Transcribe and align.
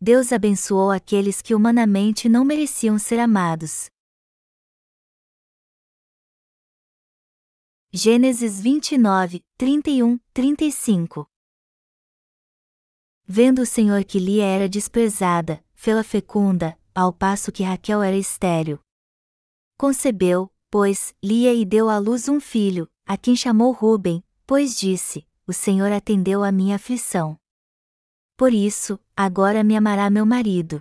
Deus 0.00 0.32
abençoou 0.32 0.92
aqueles 0.92 1.42
que 1.42 1.56
humanamente 1.56 2.28
não 2.28 2.44
mereciam 2.44 3.00
ser 3.00 3.18
amados. 3.18 3.90
Gênesis 7.92 8.60
29, 8.60 9.44
31, 9.56 10.20
35 10.32 11.28
Vendo 13.26 13.62
o 13.62 13.66
Senhor 13.66 14.04
que 14.04 14.20
Lia 14.20 14.44
era 14.44 14.68
desprezada, 14.68 15.64
fê-la 15.74 16.04
fecunda, 16.04 16.78
ao 16.94 17.12
passo 17.12 17.50
que 17.50 17.64
Raquel 17.64 18.00
era 18.00 18.16
estéril. 18.16 18.78
Concebeu, 19.76 20.48
pois, 20.70 21.12
Lia 21.20 21.52
e 21.52 21.64
deu 21.64 21.90
à 21.90 21.98
luz 21.98 22.28
um 22.28 22.38
filho, 22.38 22.88
a 23.04 23.16
quem 23.16 23.34
chamou 23.34 23.72
Ruben, 23.72 24.22
pois 24.46 24.78
disse: 24.78 25.26
O 25.44 25.52
Senhor 25.52 25.90
atendeu 25.90 26.44
a 26.44 26.52
minha 26.52 26.76
aflição. 26.76 27.36
Por 28.36 28.52
isso, 28.52 29.00
agora 29.20 29.64
me 29.64 29.74
amará 29.74 30.08
meu 30.08 30.24
marido. 30.24 30.80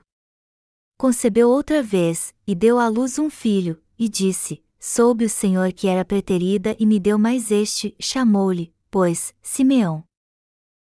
Concebeu 0.96 1.50
outra 1.50 1.82
vez, 1.82 2.36
e 2.46 2.54
deu 2.54 2.78
à 2.78 2.88
luz 2.88 3.18
um 3.18 3.32
filho, 3.32 3.82
e 3.98 4.08
disse: 4.08 4.64
Soube 4.80 5.26
o 5.26 5.30
Senhor 5.30 5.74
que 5.74 5.88
era 5.88 6.06
preterida 6.06 6.76
e 6.80 6.86
me 6.86 7.00
deu 7.00 7.18
mais 7.18 7.50
este, 7.50 7.96
chamou-lhe, 8.00 8.72
pois, 8.92 9.34
Simeão. 9.42 10.04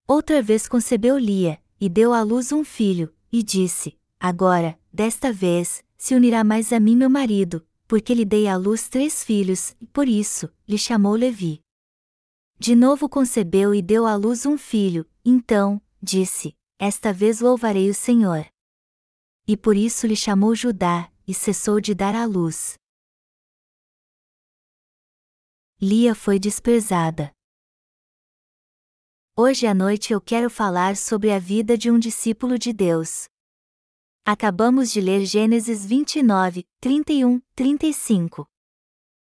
Outra 0.07 0.41
vez 0.41 0.69
concebeu 0.69 1.19
Lia, 1.19 1.61
e 1.81 1.89
deu 1.89 2.13
à 2.13 2.23
luz 2.23 2.53
um 2.53 2.63
filho, 2.63 3.13
e 3.33 3.43
disse: 3.43 3.99
Agora, 4.21 4.79
desta 4.93 5.33
vez, 5.33 5.83
se 5.99 6.15
unirá 6.15 6.45
mais 6.45 6.73
a 6.73 6.79
mim 6.79 6.95
meu 6.95 7.11
marido, 7.11 7.67
porque 7.89 8.15
lhe 8.15 8.25
dei 8.25 8.47
à 8.47 8.57
luz 8.57 8.89
três 8.89 9.25
filhos, 9.25 9.75
e 9.81 9.87
por 9.89 10.07
isso, 10.07 10.49
lhe 10.69 10.79
chamou 10.79 11.17
Levi. 11.17 11.61
De 12.57 12.77
novo 12.77 13.09
concebeu 13.09 13.75
e 13.75 13.83
deu 13.83 14.07
à 14.07 14.15
luz 14.15 14.47
um 14.47 14.57
filho, 14.57 15.05
então, 15.25 15.83
disse: 16.01 16.55
Esta 16.85 17.13
vez 17.13 17.41
louvarei 17.41 17.89
o 17.89 17.95
Senhor. 17.95 18.45
E 19.47 19.57
por 19.57 19.77
isso 19.77 20.05
lhe 20.05 20.17
chamou 20.17 20.53
Judá, 20.53 21.13
e 21.25 21.33
cessou 21.33 21.81
de 21.81 21.95
dar 21.95 22.13
à 22.13 22.25
luz. 22.25 22.75
Lia 25.81 26.13
foi 26.13 26.41
desprezada. 26.41 27.33
Hoje 29.37 29.65
à 29.65 29.73
noite 29.73 30.13
eu 30.13 30.21
quero 30.21 30.51
falar 30.51 30.97
sobre 30.97 31.31
a 31.31 31.39
vida 31.39 31.79
de 31.79 31.89
um 31.89 32.01
discípulo 32.01 32.59
de 32.59 32.73
Deus. 32.73 33.29
Acabamos 34.25 34.91
de 34.91 35.01
ler 35.01 35.25
Gênesis 35.25 35.87
29, 35.87 36.67
31, 36.81 37.41
35. 37.55 38.45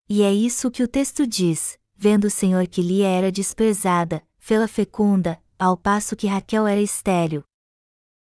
E 0.06 0.22
é 0.22 0.34
isso 0.34 0.70
que 0.70 0.82
o 0.82 0.88
texto 0.88 1.26
diz: 1.26 1.78
vendo 1.94 2.26
o 2.26 2.30
Senhor 2.30 2.66
que 2.68 2.82
Lia 2.82 3.08
era 3.08 3.32
desprezada, 3.32 4.22
fê-la 4.36 4.68
fecunda, 4.68 5.42
ao 5.58 5.76
passo 5.76 6.14
que 6.14 6.26
Raquel 6.26 6.66
era 6.66 6.80
estéril. 6.80 7.42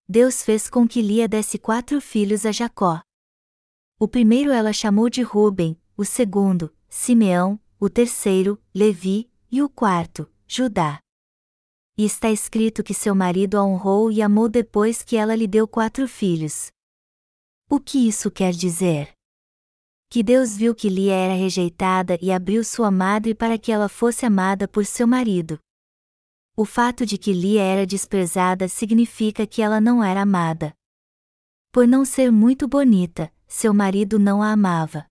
Deus 0.07 0.43
fez 0.43 0.69
com 0.69 0.87
que 0.87 1.01
Lia 1.01 1.27
desse 1.27 1.57
quatro 1.57 1.99
filhos 1.99 2.45
a 2.45 2.51
Jacó. 2.51 3.01
O 3.99 4.07
primeiro 4.07 4.51
ela 4.51 4.71
chamou 4.71 5.09
de 5.09 5.23
Ruben, 5.23 5.79
o 5.97 6.05
segundo, 6.05 6.71
Simeão, 6.87 7.59
o 7.79 7.89
terceiro, 7.89 8.61
Levi, 8.73 9.31
e 9.51 9.63
o 9.63 9.69
quarto, 9.69 10.29
Judá. 10.47 10.99
E 11.97 12.05
está 12.05 12.29
escrito 12.29 12.83
que 12.83 12.93
seu 12.93 13.15
marido 13.15 13.57
a 13.57 13.63
honrou 13.63 14.11
e 14.11 14.21
amou 14.21 14.49
depois 14.49 15.01
que 15.01 15.15
ela 15.15 15.33
lhe 15.35 15.47
deu 15.47 15.67
quatro 15.67 16.07
filhos. 16.07 16.67
O 17.69 17.79
que 17.79 18.07
isso 18.07 18.29
quer 18.29 18.51
dizer? 18.51 19.11
Que 20.09 20.21
Deus 20.21 20.55
viu 20.55 20.75
que 20.75 20.89
Lia 20.89 21.13
era 21.13 21.33
rejeitada 21.33 22.17
e 22.21 22.31
abriu 22.31 22.63
sua 22.63 22.91
madre 22.91 23.33
para 23.33 23.57
que 23.57 23.71
ela 23.71 23.89
fosse 23.89 24.25
amada 24.25 24.67
por 24.67 24.85
seu 24.85 25.07
marido. 25.07 25.59
O 26.57 26.63
fato 26.63 27.05
de 27.05 27.17
que 27.17 27.33
Lia 27.33 27.61
era 27.61 27.85
desprezada 27.85 28.69
significa 28.69 29.45
que 29.45 29.61
ela 29.61 29.81
não 29.81 30.01
era 30.01 30.21
amada. 30.21 30.73
Por 31.69 31.85
não 31.85 32.05
ser 32.05 32.31
muito 32.31 32.65
bonita, 32.65 33.29
seu 33.45 33.73
marido 33.73 34.17
não 34.17 34.41
a 34.41 34.53
amava. 34.53 35.05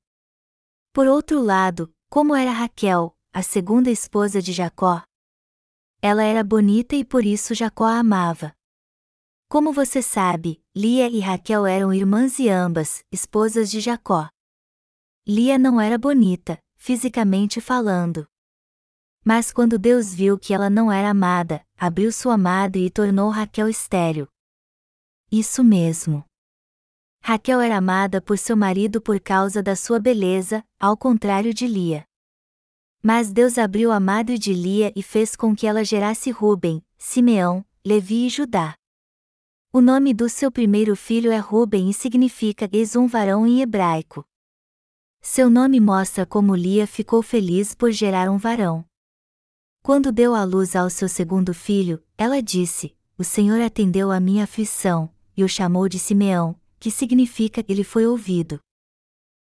Por 0.91 1.07
outro 1.07 1.43
lado, 1.43 1.93
como 2.09 2.35
era 2.35 2.51
Raquel, 2.51 3.15
a 3.31 3.43
segunda 3.43 3.91
esposa 3.91 4.41
de 4.41 4.55
Jacó? 4.55 5.03
Ela 6.01 6.23
era 6.23 6.43
bonita 6.43 6.97
e 6.97 7.05
por 7.05 7.27
isso 7.27 7.55
Jacó 7.55 7.85
a 7.85 7.99
amava. 7.99 8.55
Como 9.47 9.71
você 9.71 10.01
sabe, 10.01 10.63
Lia 10.75 11.11
e 11.11 11.21
Raquel 11.21 11.67
eram 11.67 11.93
irmãs 11.93 12.39
e 12.39 12.49
ambas, 12.49 13.05
esposas 13.13 13.71
de 13.71 13.81
Jacó. 13.81 14.31
Lia 15.29 15.59
não 15.59 15.79
era 15.79 15.99
bonita, 15.99 16.59
fisicamente 16.75 17.61
falando. 17.61 18.27
Mas 19.25 19.51
quando 19.51 19.79
Deus 19.79 20.13
viu 20.13 20.39
que 20.39 20.53
ela 20.53 20.69
não 20.69 20.93
era 20.93 21.09
amada, 21.09 21.65
abriu 21.79 22.13
sua 22.13 22.37
madre 22.37 22.85
e 22.85 22.91
tornou 22.91 23.31
Raquel 23.31 23.69
estéril. 23.69 24.29
Isso 25.33 25.65
mesmo. 25.65 26.23
Raquel 27.23 27.61
era 27.63 27.79
amada 27.79 28.21
por 28.21 28.37
seu 28.37 28.55
marido 28.55 29.01
por 29.01 29.19
causa 29.19 29.63
da 29.63 29.75
sua 29.75 29.99
beleza, 29.99 30.63
ao 30.79 30.95
contrário 30.95 31.55
de 31.55 31.67
Lia. 31.67 32.05
Mas 33.03 33.33
Deus 33.33 33.57
abriu 33.57 33.91
a 33.91 33.99
madre 33.99 34.39
de 34.39 34.53
Lia 34.53 34.93
e 34.95 35.03
fez 35.03 35.35
com 35.35 35.57
que 35.57 35.67
ela 35.67 35.83
gerasse 35.83 36.31
Ruben, 36.31 36.85
Simeão, 36.99 37.65
Levi 37.83 38.27
e 38.27 38.29
Judá. 38.29 38.75
O 39.73 39.81
nome 39.81 40.13
do 40.13 40.29
seu 40.29 40.53
primeiro 40.53 40.95
filho 40.95 41.33
é 41.33 41.39
Ruben 41.39 41.89
e 41.89 41.95
significa 41.95 42.69
ex 42.71 42.95
um 42.95 43.07
varão 43.07 43.47
em 43.47 43.63
hebraico. 43.63 44.25
Seu 45.21 45.49
nome 45.49 45.81
mostra 45.81 46.27
como 46.27 46.55
Lia 46.55 46.87
ficou 46.87 47.23
feliz 47.23 47.75
por 47.75 47.91
gerar 47.91 48.31
um 48.31 48.37
varão. 48.37 48.85
Quando 49.85 50.11
deu 50.11 50.35
à 50.35 50.45
luz 50.45 50.75
ao 50.75 50.89
seu 50.89 51.07
segundo 51.11 51.53
filho, 51.53 52.03
ela 52.17 52.41
disse: 52.41 52.97
O 53.19 53.23
Senhor 53.23 53.61
atendeu 53.61 54.11
a 54.11 54.19
minha 54.19 54.45
aflição, 54.45 55.13
e 55.37 55.45
o 55.45 55.49
chamou 55.49 55.91
de 55.91 55.99
Simeão, 55.99 56.59
que 56.81 56.91
significa 56.91 57.63
ele 57.69 57.85
foi 57.85 58.07
ouvido. 58.07 58.59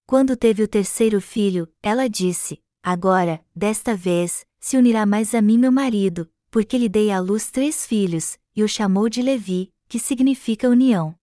Quando 0.09 0.37
teve 0.37 0.61
o 0.61 0.67
terceiro 0.67 1.21
filho, 1.21 1.73
ela 1.81 2.09
disse: 2.09 2.61
Agora, 2.83 3.45
desta 3.55 3.97
vez, 3.97 4.45
se 4.59 4.77
unirá 4.77 5.07
mais 5.07 5.37
a 5.37 5.41
mim 5.41 5.57
meu 5.57 5.71
marido, 5.71 6.29
porque 6.51 6.77
lhe 6.79 6.89
dei 6.89 7.13
à 7.13 7.21
luz 7.21 7.53
três 7.53 7.87
filhos, 7.87 8.37
e 8.57 8.65
o 8.65 8.69
chamou 8.69 9.09
de 9.09 9.23
Levi, 9.23 9.73
que 9.87 10.01
significa 10.01 10.69
união. 10.69 11.15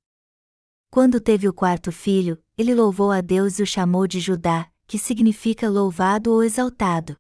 Quando 0.89 1.19
teve 1.19 1.49
o 1.49 1.53
quarto 1.53 1.91
filho, 1.91 2.41
ele 2.57 2.73
louvou 2.73 3.11
a 3.11 3.19
Deus 3.19 3.59
e 3.59 3.63
o 3.63 3.67
chamou 3.67 4.07
de 4.07 4.22
Judá, 4.22 4.72
que 4.88 4.97
significa 4.97 5.69
louvado 5.69 6.31
ou 6.31 6.41
exaltado. 6.41 7.17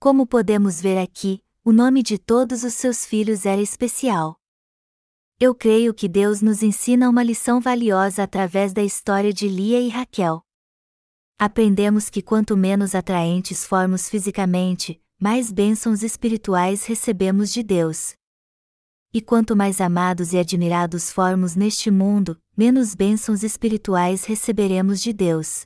Como 0.00 0.24
podemos 0.24 0.80
ver 0.80 0.96
aqui, 0.96 1.42
o 1.64 1.72
nome 1.72 2.04
de 2.04 2.18
todos 2.18 2.62
os 2.62 2.72
seus 2.74 3.04
filhos 3.04 3.44
era 3.44 3.60
especial. 3.60 4.38
Eu 5.40 5.52
creio 5.52 5.92
que 5.92 6.08
Deus 6.08 6.40
nos 6.40 6.62
ensina 6.62 7.10
uma 7.10 7.20
lição 7.20 7.60
valiosa 7.60 8.22
através 8.22 8.72
da 8.72 8.80
história 8.80 9.32
de 9.32 9.48
Lia 9.48 9.80
e 9.80 9.88
Raquel. 9.88 10.40
Aprendemos 11.36 12.08
que 12.08 12.22
quanto 12.22 12.56
menos 12.56 12.94
atraentes 12.94 13.64
formos 13.64 14.08
fisicamente, 14.08 15.02
mais 15.20 15.50
bênçãos 15.50 16.04
espirituais 16.04 16.84
recebemos 16.84 17.52
de 17.52 17.64
Deus. 17.64 18.14
E 19.12 19.20
quanto 19.20 19.56
mais 19.56 19.80
amados 19.80 20.32
e 20.32 20.38
admirados 20.38 21.10
formos 21.10 21.56
neste 21.56 21.90
mundo, 21.90 22.40
menos 22.56 22.94
bênçãos 22.94 23.42
espirituais 23.42 24.24
receberemos 24.26 25.02
de 25.02 25.12
Deus. 25.12 25.62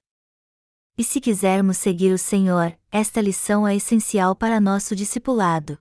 E 0.97 1.03
se 1.03 1.21
quisermos 1.21 1.79
seguir 1.79 2.13
o 2.13 2.19
Senhor, 2.19 2.79
esta 2.91 3.21
lição 3.21 3.67
é 3.67 3.75
essencial 3.75 4.37
para 4.37 4.61
nosso 4.61 4.95
discipulado. 4.95 5.79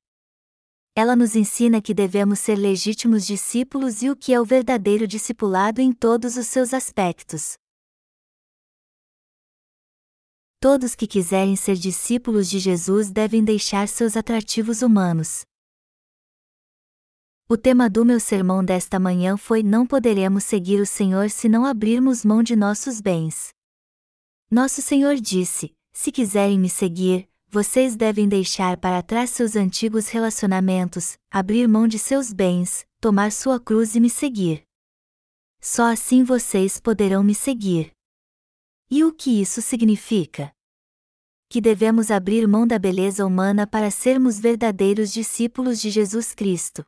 Ela 0.95 1.15
nos 1.15 1.35
ensina 1.35 1.81
que 1.81 1.93
devemos 1.93 2.39
ser 2.39 2.55
legítimos 2.55 3.25
discípulos 3.25 4.01
e 4.01 4.09
o 4.09 4.15
que 4.15 4.33
é 4.33 4.39
o 4.39 4.45
verdadeiro 4.45 5.05
discipulado 5.05 5.81
em 5.81 5.91
todos 5.91 6.37
os 6.37 6.47
seus 6.47 6.73
aspectos. 6.73 7.55
Todos 10.61 10.95
que 10.95 11.07
quiserem 11.07 11.55
ser 11.55 11.75
discípulos 11.75 12.49
de 12.49 12.59
Jesus 12.59 13.11
devem 13.11 13.43
deixar 13.43 13.87
seus 13.87 14.15
atrativos 14.15 14.81
humanos. 14.81 15.41
O 17.49 17.57
tema 17.57 17.89
do 17.89 18.05
meu 18.05 18.19
sermão 18.19 18.63
desta 18.63 18.97
manhã 18.97 19.35
foi 19.35 19.61
Não 19.61 19.85
poderemos 19.85 20.45
seguir 20.45 20.79
o 20.79 20.85
Senhor 20.85 21.29
se 21.29 21.49
não 21.49 21.65
abrirmos 21.65 22.23
mão 22.23 22.41
de 22.41 22.55
nossos 22.55 23.01
bens. 23.01 23.49
Nosso 24.53 24.81
Senhor 24.81 25.15
disse: 25.15 25.73
Se 25.93 26.11
quiserem 26.11 26.59
me 26.59 26.67
seguir, 26.67 27.25
vocês 27.47 27.95
devem 27.95 28.27
deixar 28.27 28.75
para 28.75 29.01
trás 29.01 29.29
seus 29.29 29.55
antigos 29.55 30.09
relacionamentos, 30.09 31.17
abrir 31.31 31.69
mão 31.69 31.87
de 31.87 31.97
seus 31.97 32.33
bens, 32.33 32.85
tomar 32.99 33.31
sua 33.31 33.61
cruz 33.61 33.95
e 33.95 34.01
me 34.01 34.09
seguir. 34.09 34.63
Só 35.61 35.89
assim 35.89 36.25
vocês 36.25 36.81
poderão 36.81 37.23
me 37.23 37.33
seguir. 37.33 37.93
E 38.89 39.05
o 39.05 39.13
que 39.13 39.41
isso 39.41 39.61
significa? 39.61 40.51
Que 41.47 41.61
devemos 41.61 42.11
abrir 42.11 42.45
mão 42.45 42.67
da 42.67 42.77
beleza 42.77 43.25
humana 43.25 43.65
para 43.65 43.89
sermos 43.89 44.37
verdadeiros 44.37 45.13
discípulos 45.13 45.79
de 45.79 45.89
Jesus 45.89 46.35
Cristo. 46.35 46.85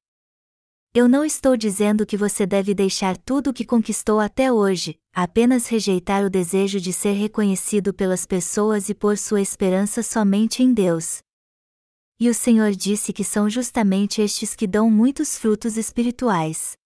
Eu 0.95 1.09
não 1.09 1.25
estou 1.25 1.57
dizendo 1.57 2.05
que 2.05 2.15
você 2.15 2.45
deve 2.45 2.75
deixar 2.75 3.17
tudo 3.17 3.49
o 3.49 3.53
que 3.53 3.65
conquistou 3.65 4.19
até 4.19 4.53
hoje, 4.53 4.95
apenas 5.11 5.65
rejeitar 5.65 6.23
o 6.23 6.29
desejo 6.29 6.79
de 6.79 6.93
ser 6.93 7.13
reconhecido 7.13 7.91
pelas 7.91 8.27
pessoas 8.27 8.89
e 8.89 8.93
pôr 8.93 9.17
sua 9.17 9.41
esperança 9.41 10.03
somente 10.03 10.61
em 10.61 10.71
Deus. 10.71 11.23
E 12.19 12.29
o 12.29 12.33
Senhor 12.33 12.73
disse 12.73 13.11
que 13.11 13.23
são 13.23 13.49
justamente 13.49 14.21
estes 14.21 14.55
que 14.55 14.67
dão 14.67 14.87
muitos 14.87 15.35
frutos 15.35 15.77
espirituais. 15.77 16.77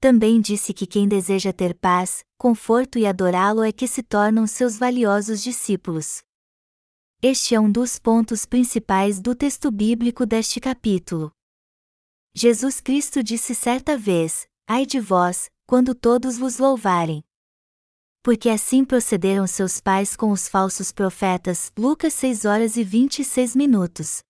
também 0.00 0.40
disse 0.40 0.72
que 0.72 0.86
quem 0.86 1.06
deseja 1.06 1.52
ter 1.52 1.74
paz, 1.74 2.24
conforto 2.38 2.98
e 2.98 3.04
adorá-lo 3.06 3.62
é 3.62 3.70
que 3.70 3.86
se 3.86 4.02
tornam 4.02 4.46
seus 4.46 4.78
valiosos 4.78 5.42
discípulos. 5.42 6.22
Este 7.20 7.54
é 7.54 7.60
um 7.60 7.70
dos 7.70 7.98
pontos 7.98 8.46
principais 8.46 9.20
do 9.20 9.34
texto 9.34 9.70
bíblico 9.70 10.24
deste 10.24 10.58
capítulo. 10.58 11.30
Jesus 12.34 12.80
Cristo 12.80 13.24
disse 13.24 13.54
certa 13.54 13.96
vez: 13.98 14.46
Ai 14.66 14.86
de 14.86 15.00
vós, 15.00 15.50
quando 15.66 15.94
todos 15.94 16.38
vos 16.38 16.58
louvarem. 16.58 17.22
Porque 18.22 18.48
assim 18.48 18.84
procederam 18.84 19.46
seus 19.46 19.80
pais 19.80 20.14
com 20.14 20.30
os 20.30 20.46
falsos 20.46 20.92
profetas. 20.92 21.72
Lucas 21.76 22.14
6 22.14 22.44
horas 22.44 22.76
e 22.76 22.84
26 22.84 23.56
minutos. 23.56 24.22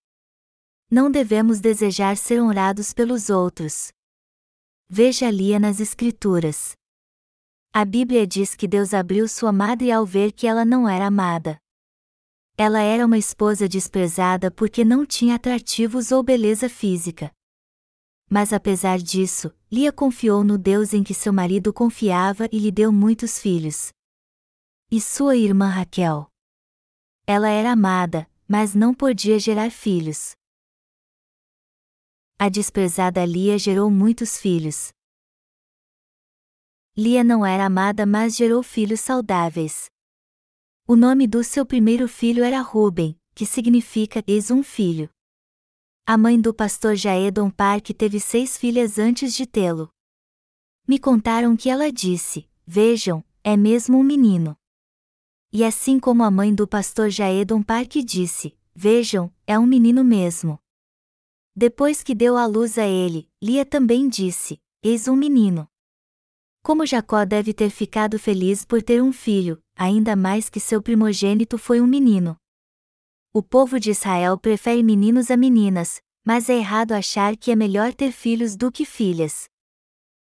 Não 0.91 1.11
devemos 1.11 1.61
desejar 1.61 2.17
ser 2.17 2.41
honrados 2.41 2.95
pelos 2.95 3.29
outros. 3.29 3.93
Veja 4.89 5.31
Lia 5.31 5.59
nas 5.59 5.79
Escrituras. 5.79 6.73
A 7.73 7.85
Bíblia 7.85 8.27
diz 8.27 8.55
que 8.55 8.67
Deus 8.67 8.95
abriu 8.95 9.29
sua 9.29 9.53
madre 9.53 9.93
ao 9.93 10.07
ver 10.07 10.33
que 10.33 10.47
ela 10.47 10.65
não 10.65 10.89
era 10.89 11.07
amada. 11.07 11.59
Ela 12.57 12.81
era 12.81 13.05
uma 13.05 13.19
esposa 13.19 13.69
desprezada 13.69 14.51
porque 14.51 14.85
não 14.85 15.05
tinha 15.05 15.35
atrativos 15.35 16.11
ou 16.11 16.23
beleza 16.23 16.69
física. 16.69 17.31
Mas 18.33 18.53
apesar 18.53 18.99
disso, 18.99 19.53
Lia 19.73 19.93
confiou 19.93 20.45
no 20.45 20.57
Deus 20.57 20.95
em 20.95 21.03
que 21.03 21.13
seu 21.13 21.33
marido 21.33 21.73
confiava 21.73 22.49
e 22.53 22.61
lhe 22.61 22.71
deu 22.71 22.93
muitos 22.93 23.41
filhos. 23.41 23.93
E 24.89 25.01
sua 25.01 25.37
irmã 25.37 25.67
Raquel? 25.67 26.31
Ela 27.27 27.49
era 27.49 27.73
amada, 27.73 28.31
mas 28.47 28.73
não 28.73 28.95
podia 28.95 29.37
gerar 29.41 29.73
filhos. 29.73 30.37
A 32.39 32.49
desprezada 32.49 33.25
Lia 33.25 33.59
gerou 33.59 33.91
muitos 33.91 34.39
filhos. 34.39 34.93
Lia 36.97 37.25
não 37.25 37.45
era 37.45 37.67
amada, 37.67 38.07
mas 38.07 38.37
gerou 38.37 38.63
filhos 38.63 39.01
saudáveis. 39.01 39.91
O 40.87 40.95
nome 40.95 41.27
do 41.27 41.43
seu 41.43 41.67
primeiro 41.67 42.07
filho 42.07 42.45
era 42.45 42.61
Ruben, 42.61 43.19
que 43.35 43.45
significa 43.45 44.23
eis 44.27 44.51
um 44.53 44.63
filho. 44.63 45.11
A 46.13 46.19
mãe 46.19 46.41
do 46.41 46.53
pastor 46.53 46.97
Jaedon 46.97 47.49
Park 47.53 47.91
teve 47.97 48.19
seis 48.19 48.57
filhas 48.57 48.99
antes 48.99 49.33
de 49.33 49.47
tê-lo. 49.47 49.89
Me 50.85 50.99
contaram 50.99 51.57
que 51.57 51.71
ela 51.71 51.93
disse: 51.93 52.51
Vejam, 52.67 53.25
é 53.45 53.57
mesmo 53.57 53.97
um 53.97 54.03
menino. 54.03 54.57
E 55.53 55.65
assim 55.65 56.01
como 56.01 56.25
a 56.25 56.31
mãe 56.33 56.53
do 56.53 56.67
pastor 56.67 57.11
Jaedon 57.11 57.63
Park 57.63 57.93
disse: 58.05 58.59
Vejam, 58.75 59.33
é 59.47 59.57
um 59.57 59.65
menino 59.65 60.03
mesmo. 60.03 60.59
Depois 61.55 62.03
que 62.03 62.13
deu 62.13 62.37
à 62.37 62.45
luz 62.45 62.77
a 62.77 62.89
ele, 62.89 63.31
Lia 63.41 63.65
também 63.65 64.09
disse: 64.09 64.61
Eis 64.83 65.07
um 65.07 65.15
menino. 65.15 65.69
Como 66.61 66.85
Jacó 66.85 67.25
deve 67.25 67.55
ter 67.55 67.71
ficado 67.71 68.19
feliz 68.19 68.65
por 68.65 68.83
ter 68.83 69.01
um 69.01 69.13
filho, 69.13 69.63
ainda 69.77 70.17
mais 70.17 70.51
que 70.51 70.59
seu 70.59 70.83
primogênito 70.83 71.57
foi 71.57 71.81
um 71.81 71.87
menino. 71.87 72.37
O 73.33 73.45
povo 73.45 73.79
de 73.79 73.93
Israel 73.93 74.37
prefere 74.37 74.83
meninos 74.83 75.31
a 75.31 75.37
meninas, 75.37 76.03
mas 76.27 76.49
é 76.49 76.55
errado 76.55 76.91
achar 76.91 77.37
que 77.37 77.53
é 77.53 77.55
melhor 77.55 77.95
ter 77.95 78.11
filhos 78.11 78.57
do 78.57 78.73
que 78.73 78.85
filhas. 78.85 79.49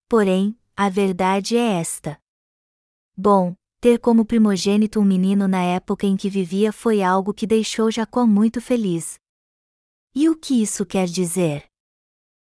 Porém, 0.07 0.55
a 0.77 0.91
verdade 0.91 1.57
é 1.57 1.81
esta. 1.81 2.21
Bom, 3.17 3.55
ter 3.81 3.99
como 3.99 4.27
primogênito 4.27 5.01
um 5.01 5.05
menino 5.07 5.49
na 5.49 5.63
época 5.63 6.07
em 6.07 6.19
que 6.19 6.29
vivia 6.29 6.71
foi 6.71 7.03
algo 7.03 7.33
que 7.33 7.47
deixou 7.47 7.91
Jacó 7.91 8.27
muito 8.27 8.61
feliz. 8.61 9.15
E 10.15 10.29
o 10.29 10.37
que 10.37 10.63
isso 10.63 10.85
quer 10.85 11.07
dizer? 11.07 11.65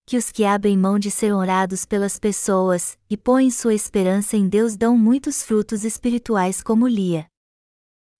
Que 0.04 0.16
os 0.16 0.32
que 0.32 0.44
abrem 0.44 0.76
mão 0.76 0.98
de 0.98 1.12
ser 1.12 1.32
honrados 1.32 1.86
pelas 1.86 2.18
pessoas 2.18 2.98
e 3.08 3.16
põem 3.16 3.52
sua 3.52 3.72
esperança 3.72 4.36
em 4.36 4.48
Deus 4.48 4.76
dão 4.76 4.98
muitos 4.98 5.44
frutos 5.44 5.84
espirituais 5.84 6.60
como 6.60 6.88
Lia. 6.88 7.24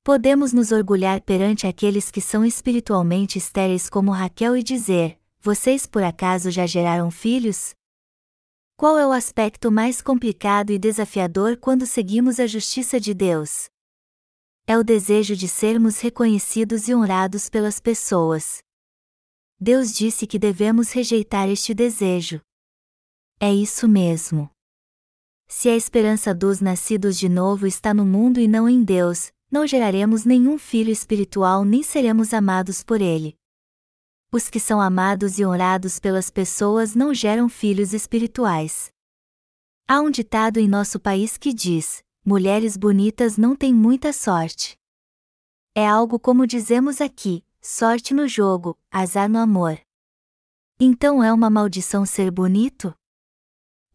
Podemos 0.04 0.52
nos 0.52 0.70
orgulhar 0.70 1.22
perante 1.22 1.66
aqueles 1.66 2.10
que 2.10 2.20
são 2.20 2.44
espiritualmente 2.44 3.38
estéreis 3.38 3.88
como 3.88 4.10
Raquel 4.10 4.54
e 4.54 4.62
dizer: 4.62 5.18
Vocês 5.40 5.86
por 5.86 6.02
acaso 6.02 6.50
já 6.50 6.66
geraram 6.66 7.10
filhos? 7.10 7.74
Qual 8.76 8.98
é 8.98 9.06
o 9.06 9.12
aspecto 9.12 9.72
mais 9.72 10.02
complicado 10.02 10.72
e 10.72 10.78
desafiador 10.78 11.56
quando 11.56 11.86
seguimos 11.86 12.38
a 12.38 12.46
justiça 12.46 13.00
de 13.00 13.14
Deus? 13.14 13.70
É 14.66 14.76
o 14.76 14.84
desejo 14.84 15.34
de 15.34 15.48
sermos 15.48 16.00
reconhecidos 16.00 16.86
e 16.86 16.94
honrados 16.94 17.48
pelas 17.48 17.80
pessoas. 17.80 18.62
Deus 19.58 19.90
disse 19.90 20.26
que 20.26 20.38
devemos 20.38 20.92
rejeitar 20.92 21.48
este 21.48 21.72
desejo. 21.72 22.42
É 23.40 23.50
isso 23.50 23.88
mesmo. 23.88 24.50
Se 25.48 25.70
a 25.70 25.74
esperança 25.74 26.34
dos 26.34 26.60
nascidos 26.60 27.16
de 27.18 27.28
novo 27.30 27.66
está 27.66 27.94
no 27.94 28.04
mundo 28.04 28.38
e 28.38 28.46
não 28.46 28.68
em 28.68 28.82
Deus, 28.82 29.32
não 29.54 29.68
geraremos 29.68 30.24
nenhum 30.24 30.58
filho 30.58 30.90
espiritual 30.90 31.64
nem 31.64 31.80
seremos 31.80 32.34
amados 32.34 32.82
por 32.82 33.00
ele. 33.00 33.38
Os 34.32 34.50
que 34.50 34.58
são 34.58 34.80
amados 34.80 35.38
e 35.38 35.46
honrados 35.46 36.00
pelas 36.00 36.28
pessoas 36.28 36.96
não 36.96 37.14
geram 37.14 37.48
filhos 37.48 37.92
espirituais. 37.92 38.92
Há 39.86 40.00
um 40.00 40.10
ditado 40.10 40.58
em 40.58 40.66
nosso 40.66 40.98
país 40.98 41.38
que 41.38 41.54
diz: 41.54 42.02
mulheres 42.26 42.76
bonitas 42.76 43.36
não 43.36 43.54
têm 43.54 43.72
muita 43.72 44.12
sorte. 44.12 44.76
É 45.72 45.86
algo 45.86 46.18
como 46.18 46.48
dizemos 46.48 47.00
aqui: 47.00 47.44
sorte 47.62 48.12
no 48.12 48.26
jogo, 48.26 48.76
azar 48.90 49.28
no 49.28 49.38
amor. 49.38 49.80
Então 50.80 51.22
é 51.22 51.32
uma 51.32 51.48
maldição 51.48 52.04
ser 52.04 52.28
bonito? 52.28 52.92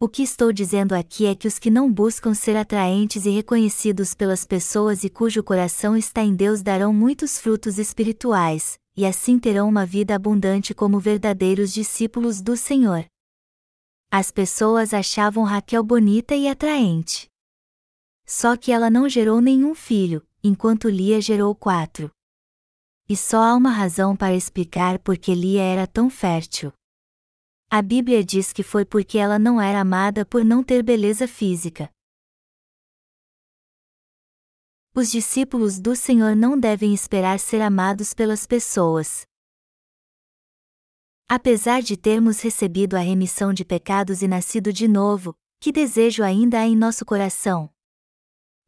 O 0.02 0.08
que 0.08 0.22
estou 0.22 0.50
dizendo 0.50 0.94
aqui 0.94 1.26
é 1.26 1.34
que 1.34 1.46
os 1.46 1.58
que 1.58 1.70
não 1.70 1.92
buscam 1.92 2.32
ser 2.32 2.56
atraentes 2.56 3.26
e 3.26 3.28
reconhecidos 3.28 4.14
pelas 4.14 4.46
pessoas 4.46 5.04
e 5.04 5.10
cujo 5.10 5.44
coração 5.44 5.94
está 5.94 6.22
em 6.22 6.34
Deus 6.34 6.62
darão 6.62 6.90
muitos 6.90 7.38
frutos 7.38 7.78
espirituais, 7.78 8.78
e 8.96 9.04
assim 9.04 9.38
terão 9.38 9.68
uma 9.68 9.84
vida 9.84 10.14
abundante 10.14 10.72
como 10.72 10.98
verdadeiros 10.98 11.70
discípulos 11.70 12.40
do 12.40 12.56
Senhor. 12.56 13.04
As 14.10 14.30
pessoas 14.30 14.94
achavam 14.94 15.44
Raquel 15.44 15.84
bonita 15.84 16.34
e 16.34 16.48
atraente. 16.48 17.28
Só 18.24 18.56
que 18.56 18.72
ela 18.72 18.88
não 18.88 19.06
gerou 19.06 19.38
nenhum 19.42 19.74
filho, 19.74 20.26
enquanto 20.42 20.88
Lia 20.88 21.20
gerou 21.20 21.54
quatro. 21.54 22.10
E 23.06 23.14
só 23.14 23.42
há 23.42 23.54
uma 23.54 23.70
razão 23.70 24.16
para 24.16 24.34
explicar 24.34 24.98
por 25.00 25.18
que 25.18 25.34
Lia 25.34 25.62
era 25.62 25.86
tão 25.86 26.08
fértil. 26.08 26.72
A 27.72 27.82
Bíblia 27.82 28.24
diz 28.24 28.52
que 28.52 28.64
foi 28.64 28.84
porque 28.84 29.16
ela 29.16 29.38
não 29.38 29.60
era 29.60 29.80
amada 29.80 30.26
por 30.26 30.44
não 30.44 30.60
ter 30.60 30.82
beleza 30.82 31.28
física. 31.28 31.88
Os 34.92 35.08
discípulos 35.08 35.78
do 35.78 35.94
Senhor 35.94 36.34
não 36.34 36.58
devem 36.58 36.92
esperar 36.92 37.38
ser 37.38 37.62
amados 37.62 38.12
pelas 38.12 38.44
pessoas. 38.44 39.22
Apesar 41.28 41.80
de 41.80 41.96
termos 41.96 42.40
recebido 42.40 42.96
a 42.96 42.98
remissão 42.98 43.52
de 43.52 43.64
pecados 43.64 44.20
e 44.20 44.26
nascido 44.26 44.72
de 44.72 44.88
novo, 44.88 45.32
que 45.60 45.70
desejo 45.70 46.24
ainda 46.24 46.58
há 46.58 46.66
em 46.66 46.74
nosso 46.74 47.04
coração? 47.04 47.72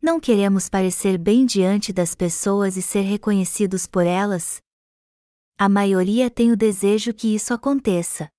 Não 0.00 0.20
queremos 0.20 0.68
parecer 0.68 1.18
bem 1.18 1.44
diante 1.44 1.92
das 1.92 2.14
pessoas 2.14 2.76
e 2.76 2.82
ser 2.82 3.00
reconhecidos 3.00 3.84
por 3.84 4.06
elas? 4.06 4.62
A 5.58 5.68
maioria 5.68 6.30
tem 6.30 6.52
o 6.52 6.56
desejo 6.56 7.12
que 7.12 7.34
isso 7.34 7.52
aconteça. 7.52 8.30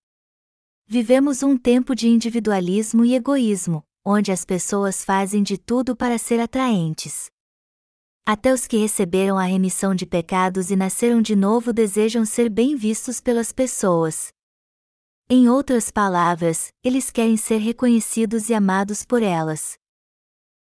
Vivemos 0.86 1.42
um 1.42 1.58
tempo 1.58 1.96
de 1.96 2.08
individualismo 2.08 3.06
e 3.06 3.16
egoísmo, 3.16 3.84
onde 4.06 4.32
as 4.32 4.44
pessoas 4.44 5.04
fazem 5.04 5.42
de 5.42 5.58
tudo 5.58 5.96
para 5.96 6.18
ser 6.18 6.40
atraentes. 6.40 7.32
Até 8.26 8.54
os 8.54 8.68
que 8.68 8.78
receberam 8.78 9.38
a 9.38 9.44
remissão 9.44 9.96
de 9.96 10.06
pecados 10.06 10.72
e 10.72 10.76
nasceram 10.76 11.22
de 11.22 11.36
novo 11.36 11.74
desejam 11.74 12.26
ser 12.26 12.50
bem 12.50 12.76
vistos 12.76 13.20
pelas 13.20 13.52
pessoas. 13.52 14.32
Em 15.30 15.48
outras 15.48 15.90
palavras, 15.90 16.70
eles 16.84 17.10
querem 17.10 17.38
ser 17.38 17.58
reconhecidos 17.58 18.50
e 18.50 18.54
amados 18.54 19.06
por 19.06 19.24
elas. 19.24 19.78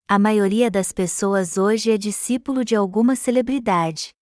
A 0.08 0.18
maioria 0.18 0.70
das 0.70 0.92
pessoas 0.92 1.58
hoje 1.58 1.90
é 1.90 1.98
discípulo 1.98 2.64
de 2.64 2.74
alguma 2.74 3.14
celebridade. 3.16 4.14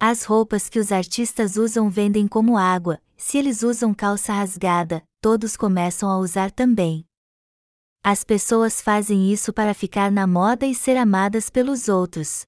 As 0.00 0.24
roupas 0.24 0.68
que 0.68 0.78
os 0.78 0.90
artistas 0.90 1.56
usam 1.56 1.90
vendem 1.90 2.26
como 2.26 2.56
água, 2.56 3.00
se 3.16 3.38
eles 3.38 3.62
usam 3.62 3.94
calça 3.94 4.32
rasgada, 4.32 5.02
todos 5.20 5.56
começam 5.56 6.10
a 6.10 6.18
usar 6.18 6.50
também. 6.50 7.04
As 8.02 8.22
pessoas 8.22 8.80
fazem 8.80 9.32
isso 9.32 9.52
para 9.52 9.72
ficar 9.72 10.10
na 10.10 10.26
moda 10.26 10.66
e 10.66 10.74
ser 10.74 10.96
amadas 10.96 11.48
pelos 11.48 11.88
outros. 11.88 12.44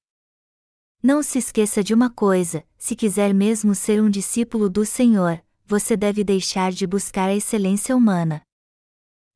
Não 1.01 1.23
se 1.23 1.39
esqueça 1.39 1.83
de 1.83 1.93
uma 1.93 2.09
coisa: 2.09 2.63
se 2.77 2.95
quiser 2.95 3.33
mesmo 3.33 3.73
ser 3.73 4.01
um 4.01 4.09
discípulo 4.09 4.69
do 4.69 4.85
Senhor, 4.85 5.43
você 5.65 5.97
deve 5.97 6.23
deixar 6.23 6.71
de 6.71 6.85
buscar 6.85 7.29
a 7.29 7.35
excelência 7.35 7.95
humana. 7.95 8.41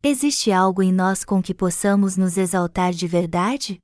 Existe 0.03 0.51
algo 0.51 0.81
em 0.81 0.91
nós 0.91 1.23
com 1.23 1.41
que 1.41 1.53
possamos 1.53 2.17
nos 2.17 2.37
exaltar 2.37 2.91
de 2.91 3.07
verdade? 3.07 3.79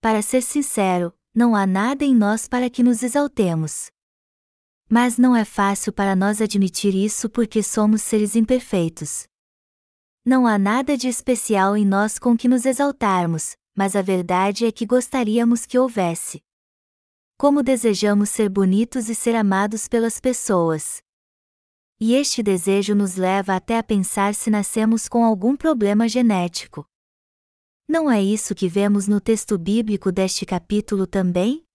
Para 0.00 0.22
ser 0.22 0.42
sincero, 0.42 1.12
não 1.34 1.56
há 1.56 1.66
nada 1.66 2.04
em 2.04 2.14
nós 2.14 2.46
para 2.46 2.70
que 2.70 2.82
nos 2.82 3.02
exaltemos. 3.02 3.88
Mas 4.88 5.18
não 5.18 5.34
é 5.34 5.44
fácil 5.44 5.92
para 5.92 6.14
nós 6.14 6.40
admitir 6.40 6.94
isso 6.94 7.28
porque 7.28 7.62
somos 7.62 8.02
seres 8.02 8.36
imperfeitos. 8.36 9.26
Não 10.24 10.46
há 10.46 10.56
nada 10.58 10.96
de 10.96 11.08
especial 11.08 11.76
em 11.76 11.84
nós 11.84 12.18
com 12.18 12.36
que 12.36 12.46
nos 12.46 12.64
exaltarmos, 12.64 13.56
mas 13.74 13.96
a 13.96 14.02
verdade 14.02 14.64
é 14.64 14.70
que 14.70 14.86
gostaríamos 14.86 15.66
que 15.66 15.78
houvesse. 15.78 16.40
Como 17.36 17.62
desejamos 17.64 18.30
ser 18.30 18.48
bonitos 18.48 19.08
e 19.08 19.14
ser 19.14 19.34
amados 19.34 19.88
pelas 19.88 20.20
pessoas. 20.20 21.02
E 21.98 22.14
este 22.14 22.42
desejo 22.42 22.94
nos 22.94 23.16
leva 23.16 23.56
até 23.56 23.78
a 23.78 23.82
pensar 23.82 24.34
se 24.34 24.50
nascemos 24.50 25.08
com 25.08 25.24
algum 25.24 25.56
problema 25.56 26.08
genético. 26.08 26.86
Não 27.88 28.10
é 28.10 28.22
isso 28.22 28.54
que 28.54 28.68
vemos 28.68 29.08
no 29.08 29.20
texto 29.20 29.58
bíblico 29.58 30.12
deste 30.12 30.46
capítulo 30.46 31.06
também? 31.06 31.65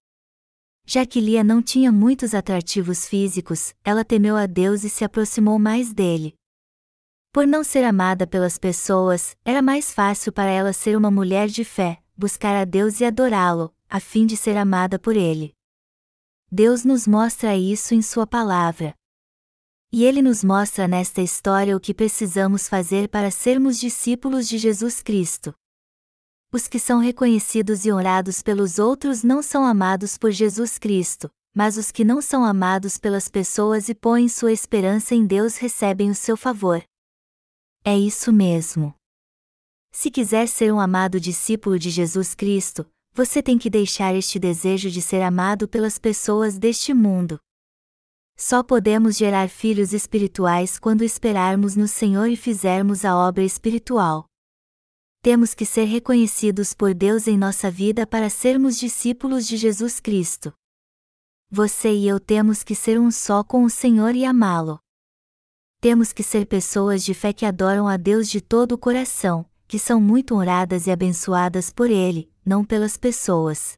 Já 0.86 1.06
que 1.06 1.20
Lia 1.20 1.44
não 1.44 1.62
tinha 1.62 1.92
muitos 1.92 2.34
atrativos 2.34 3.08
físicos, 3.08 3.74
ela 3.84 4.04
temeu 4.04 4.36
a 4.36 4.46
Deus 4.46 4.84
e 4.84 4.90
se 4.90 5.04
aproximou 5.04 5.58
mais 5.58 5.94
dele. 5.94 6.34
Por 7.32 7.48
não 7.48 7.64
ser 7.64 7.84
amada 7.84 8.28
pelas 8.28 8.58
pessoas, 8.58 9.38
era 9.46 9.62
mais 9.62 9.94
fácil 9.94 10.34
para 10.34 10.52
ela 10.52 10.74
ser 10.74 10.98
uma 10.98 11.10
mulher 11.10 11.48
de 11.48 11.64
fé, 11.64 12.02
buscar 12.18 12.56
a 12.56 12.66
Deus 12.66 13.00
e 13.00 13.06
adorá-lo, 13.06 13.74
a 13.90 14.00
fim 14.00 14.26
de 14.26 14.36
ser 14.36 14.58
amada 14.58 15.00
por 15.00 15.16
ele. 15.16 15.54
Deus 16.52 16.84
nos 16.84 17.08
mostra 17.08 17.56
isso 17.56 17.94
em 17.94 18.02
Sua 18.02 18.28
palavra. 18.28 18.94
E 19.94 20.04
Ele 20.04 20.22
nos 20.22 20.44
mostra 20.44 20.88
nesta 20.88 21.22
história 21.22 21.76
o 21.76 21.80
que 21.80 21.94
precisamos 21.94 22.68
fazer 22.68 23.08
para 23.08 23.32
sermos 23.32 23.80
discípulos 23.80 24.48
de 24.48 24.58
Jesus 24.58 25.02
Cristo. 25.02 25.54
Os 26.54 26.68
que 26.68 26.80
são 26.80 27.00
reconhecidos 27.00 27.86
e 27.86 27.94
honrados 27.94 28.42
pelos 28.42 28.78
outros 28.78 29.24
não 29.24 29.42
são 29.42 29.66
amados 29.66 30.18
por 30.18 30.32
Jesus 30.32 30.78
Cristo, 30.78 31.32
mas 31.56 31.78
os 31.78 31.94
que 31.94 32.04
não 32.04 32.22
são 32.22 32.44
amados 32.44 32.98
pelas 32.98 33.30
pessoas 33.30 33.88
e 33.88 33.96
põem 33.96 34.28
sua 34.28 34.52
esperança 34.52 35.16
em 35.16 35.26
Deus 35.26 35.56
recebem 35.56 36.10
o 36.10 36.16
seu 36.16 36.36
favor. 36.36 36.84
É 37.86 37.98
isso 37.98 38.34
mesmo. 38.34 38.94
Se 39.94 40.12
quiser 40.12 40.46
ser 40.46 40.74
um 40.74 40.80
amado 40.82 41.22
discípulo 41.22 41.80
de 41.80 41.90
Jesus 41.90 42.36
Cristo, 42.36 42.86
você 43.14 43.42
tem 43.42 43.58
que 43.58 43.70
deixar 43.70 44.14
este 44.14 44.38
desejo 44.38 44.92
de 44.92 45.02
ser 45.02 45.22
amado 45.22 45.70
pelas 45.70 45.98
pessoas 45.98 46.58
deste 46.58 46.94
mundo. 46.94 47.40
Só 48.36 48.62
podemos 48.62 49.16
gerar 49.16 49.48
filhos 49.48 49.94
espirituais 49.94 50.78
quando 50.78 51.02
esperarmos 51.02 51.78
no 51.78 51.88
Senhor 51.88 52.28
e 52.28 52.36
fizermos 52.36 53.06
a 53.06 53.16
obra 53.16 53.44
espiritual 53.44 54.26
temos 55.22 55.54
que 55.54 55.66
ser 55.66 55.84
reconhecidos 55.84 56.74
por 56.74 56.96
Deus 56.96 57.28
em 57.28 57.38
nossa 57.38 57.70
vida 57.70 58.08
para 58.08 58.28
sermos 58.28 58.76
discípulos 58.78 59.48
de 59.48 59.56
Jesus 59.56 60.00
Cristo. 60.00 60.52
Você 61.50 61.94
e 61.94 62.08
eu 62.08 62.20
temos 62.20 62.64
que 62.64 62.74
ser 62.74 63.00
um 63.00 63.12
só 63.12 63.44
com 63.44 63.64
o 63.64 63.70
Senhor 63.70 64.16
e 64.16 64.26
amá-lo. 64.26 64.80
Temos 65.80 66.12
que 66.12 66.24
ser 66.24 66.48
pessoas 66.48 67.04
de 67.04 67.14
fé 67.14 67.34
que 67.34 67.46
adoram 67.46 67.88
a 67.88 67.98
Deus 67.98 68.30
de 68.30 68.42
todo 68.42 68.72
o 68.72 68.78
coração, 68.78 69.46
que 69.68 69.78
são 69.78 70.02
muito 70.02 70.34
honradas 70.34 70.88
e 70.88 70.92
abençoadas 70.92 71.72
por 71.72 71.92
Ele, 71.92 72.32
não 72.44 72.66
pelas 72.66 72.98
pessoas. 72.98 73.74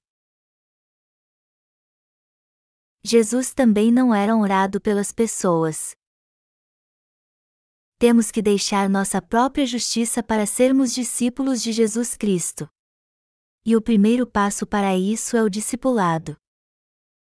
Jesus 3.04 3.54
também 3.54 3.92
não 3.92 4.16
era 4.16 4.34
honrado 4.34 4.80
pelas 4.80 5.12
pessoas 5.12 5.94
temos 8.04 8.32
que 8.32 8.42
deixar 8.42 8.90
nossa 8.90 9.22
própria 9.22 9.66
justiça 9.66 10.22
para 10.22 10.46
sermos 10.46 10.94
discípulos 10.94 11.64
de 11.64 11.72
Jesus 11.72 12.18
Cristo. 12.18 12.68
E 13.66 13.78
o 13.78 13.82
primeiro 13.82 14.28
passo 14.28 14.68
para 14.68 14.94
isso 14.98 15.38
é 15.38 15.42
o 15.42 15.48
discipulado. 15.48 16.36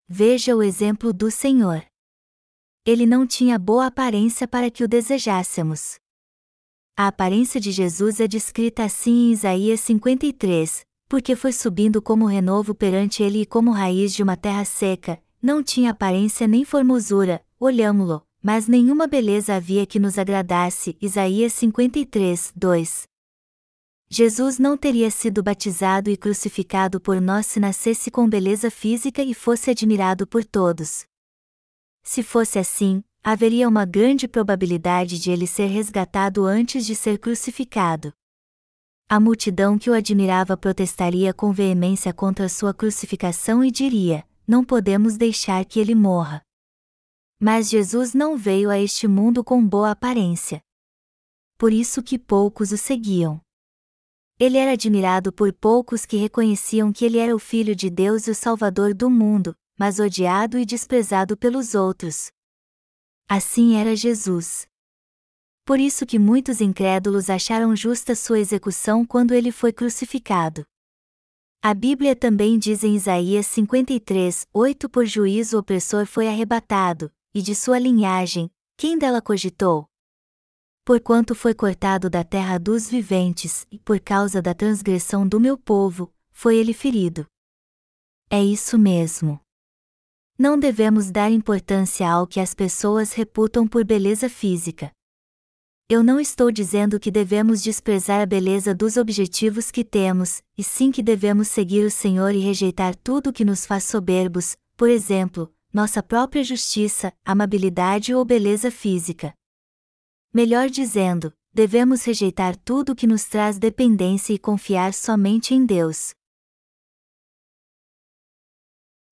Veja 0.08 0.54
o 0.54 0.62
exemplo 0.62 1.12
do 1.12 1.32
Senhor. 1.32 1.84
Ele 2.86 3.06
não 3.06 3.26
tinha 3.26 3.58
boa 3.58 3.86
aparência 3.86 4.46
para 4.46 4.70
que 4.70 4.84
o 4.84 4.86
desejássemos. 4.86 5.96
A 6.96 7.08
aparência 7.08 7.60
de 7.60 7.72
Jesus 7.72 8.20
é 8.20 8.28
descrita 8.28 8.84
assim 8.84 9.30
em 9.30 9.32
Isaías 9.32 9.80
53, 9.80 10.86
porque 11.08 11.34
foi 11.34 11.50
subindo 11.50 12.00
como 12.00 12.24
renovo 12.24 12.72
perante 12.72 13.20
ele 13.20 13.42
e 13.42 13.46
como 13.46 13.72
raiz 13.72 14.14
de 14.14 14.22
uma 14.22 14.36
terra 14.36 14.64
seca, 14.64 15.20
não 15.42 15.60
tinha 15.60 15.90
aparência 15.90 16.46
nem 16.46 16.64
formosura, 16.64 17.44
olhámo-lo, 17.58 18.27
mas 18.42 18.68
nenhuma 18.68 19.06
beleza 19.06 19.54
havia 19.54 19.84
que 19.86 19.98
nos 19.98 20.18
agradasse. 20.18 20.96
Isaías 21.00 21.52
53, 21.52 22.52
2. 22.54 23.02
Jesus 24.10 24.58
não 24.58 24.76
teria 24.76 25.10
sido 25.10 25.42
batizado 25.42 26.08
e 26.08 26.16
crucificado 26.16 26.98
por 26.98 27.20
nós 27.20 27.46
se 27.46 27.60
nascesse 27.60 28.10
com 28.10 28.28
beleza 28.28 28.70
física 28.70 29.22
e 29.22 29.34
fosse 29.34 29.70
admirado 29.70 30.26
por 30.26 30.44
todos. 30.44 31.04
Se 32.02 32.22
fosse 32.22 32.58
assim, 32.58 33.04
haveria 33.22 33.68
uma 33.68 33.84
grande 33.84 34.26
probabilidade 34.26 35.18
de 35.18 35.30
ele 35.30 35.46
ser 35.46 35.66
resgatado 35.66 36.46
antes 36.46 36.86
de 36.86 36.94
ser 36.94 37.18
crucificado. 37.18 38.12
A 39.10 39.20
multidão 39.20 39.78
que 39.78 39.90
o 39.90 39.94
admirava 39.94 40.56
protestaria 40.56 41.34
com 41.34 41.52
veemência 41.52 42.12
contra 42.12 42.48
sua 42.48 42.72
crucificação 42.72 43.62
e 43.62 43.70
diria: 43.70 44.24
Não 44.46 44.64
podemos 44.64 45.18
deixar 45.18 45.62
que 45.66 45.78
ele 45.78 45.94
morra. 45.94 46.42
Mas 47.40 47.68
Jesus 47.68 48.14
não 48.14 48.36
veio 48.36 48.68
a 48.68 48.78
este 48.78 49.06
mundo 49.06 49.44
com 49.44 49.64
boa 49.64 49.92
aparência. 49.92 50.60
Por 51.56 51.72
isso 51.72 52.02
que 52.02 52.18
poucos 52.18 52.72
o 52.72 52.76
seguiam. 52.76 53.40
Ele 54.40 54.58
era 54.58 54.72
admirado 54.72 55.32
por 55.32 55.52
poucos 55.52 56.04
que 56.04 56.16
reconheciam 56.16 56.92
que 56.92 57.04
ele 57.04 57.18
era 57.18 57.34
o 57.34 57.38
Filho 57.38 57.74
de 57.74 57.90
Deus 57.90 58.26
e 58.26 58.30
o 58.30 58.34
Salvador 58.34 58.94
do 58.94 59.08
mundo, 59.08 59.56
mas 59.78 59.98
odiado 59.98 60.58
e 60.58 60.64
desprezado 60.64 61.36
pelos 61.36 61.74
outros. 61.74 62.30
Assim 63.28 63.76
era 63.76 63.94
Jesus. 63.94 64.66
Por 65.64 65.78
isso 65.78 66.06
que 66.06 66.18
muitos 66.18 66.60
incrédulos 66.60 67.28
acharam 67.28 67.76
justa 67.76 68.14
sua 68.14 68.40
execução 68.40 69.04
quando 69.04 69.32
ele 69.32 69.52
foi 69.52 69.72
crucificado. 69.72 70.64
A 71.60 71.74
Bíblia 71.74 72.16
também 72.16 72.58
diz 72.58 72.82
em 72.82 72.94
Isaías 72.94 73.46
53, 73.46 74.46
8 74.52 74.88
Por 74.88 75.04
juízo 75.04 75.56
o 75.56 75.60
opressor 75.60 76.06
foi 76.06 76.28
arrebatado, 76.28 77.12
e 77.38 77.42
de 77.42 77.54
sua 77.54 77.78
linhagem, 77.78 78.50
quem 78.76 78.98
dela 78.98 79.22
cogitou? 79.22 79.86
Porquanto 80.84 81.36
foi 81.36 81.54
cortado 81.54 82.10
da 82.10 82.24
terra 82.24 82.58
dos 82.58 82.90
viventes, 82.90 83.64
e 83.70 83.78
por 83.78 84.00
causa 84.00 84.42
da 84.42 84.54
transgressão 84.54 85.26
do 85.26 85.38
meu 85.38 85.56
povo, 85.56 86.12
foi 86.32 86.56
ele 86.56 86.72
ferido. 86.72 87.26
É 88.28 88.42
isso 88.42 88.76
mesmo. 88.76 89.40
Não 90.36 90.58
devemos 90.58 91.12
dar 91.12 91.30
importância 91.30 92.10
ao 92.10 92.26
que 92.26 92.40
as 92.40 92.54
pessoas 92.54 93.12
reputam 93.12 93.68
por 93.68 93.84
beleza 93.84 94.28
física. 94.28 94.90
Eu 95.88 96.02
não 96.02 96.18
estou 96.18 96.50
dizendo 96.50 96.98
que 96.98 97.10
devemos 97.10 97.62
desprezar 97.62 98.20
a 98.20 98.26
beleza 98.26 98.74
dos 98.74 98.96
objetivos 98.96 99.70
que 99.70 99.84
temos, 99.84 100.42
e 100.56 100.64
sim 100.64 100.90
que 100.90 101.04
devemos 101.04 101.46
seguir 101.46 101.84
o 101.84 101.90
Senhor 101.90 102.34
e 102.34 102.40
rejeitar 102.40 102.96
tudo 102.96 103.32
que 103.32 103.44
nos 103.44 103.64
faz 103.64 103.84
soberbos, 103.84 104.56
por 104.76 104.90
exemplo, 104.90 105.52
nossa 105.72 106.02
própria 106.02 106.42
justiça, 106.42 107.12
amabilidade 107.24 108.14
ou 108.14 108.24
beleza 108.24 108.70
física. 108.70 109.34
Melhor 110.32 110.68
dizendo, 110.68 111.32
devemos 111.52 112.04
rejeitar 112.04 112.56
tudo 112.56 112.94
que 112.94 113.06
nos 113.06 113.24
traz 113.24 113.58
dependência 113.58 114.32
e 114.32 114.38
confiar 114.38 114.94
somente 114.94 115.54
em 115.54 115.64
Deus. 115.64 116.12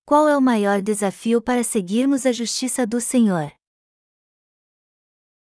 Qual 0.04 0.28
é 0.28 0.36
o 0.36 0.40
maior 0.40 0.80
desafio 0.80 1.42
para 1.42 1.64
seguirmos 1.64 2.24
a 2.26 2.32
justiça 2.32 2.86
do 2.86 3.00
Senhor? 3.00 3.52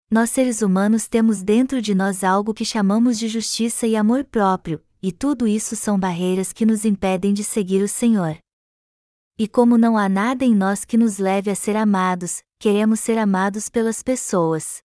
Nós 0.09 0.29
seres 0.31 0.61
humanos 0.61 1.07
temos 1.07 1.43
dentro 1.43 1.81
de 1.81 1.93
nós 1.93 2.23
algo 2.23 2.53
que 2.53 2.65
chamamos 2.65 3.19
de 3.19 3.27
justiça 3.27 3.85
e 3.85 3.95
amor 3.95 4.23
próprio, 4.23 4.83
e 5.01 5.11
tudo 5.11 5.45
isso 5.45 5.75
são 5.75 5.99
barreiras 5.99 6.51
que 6.53 6.65
nos 6.65 6.85
impedem 6.85 7.33
de 7.33 7.43
seguir 7.43 7.83
o 7.83 7.87
Senhor. 7.87 8.37
E 9.39 9.47
como 9.47 9.77
não 9.77 9.95
há 9.95 10.09
nada 10.09 10.43
em 10.43 10.55
nós 10.55 10.83
que 10.83 10.97
nos 10.97 11.19
leve 11.19 11.51
a 11.51 11.55
ser 11.55 11.75
amados, 11.75 12.41
queremos 12.57 12.99
ser 12.99 13.19
amados 13.19 13.69
pelas 13.69 14.01
pessoas. 14.01 14.81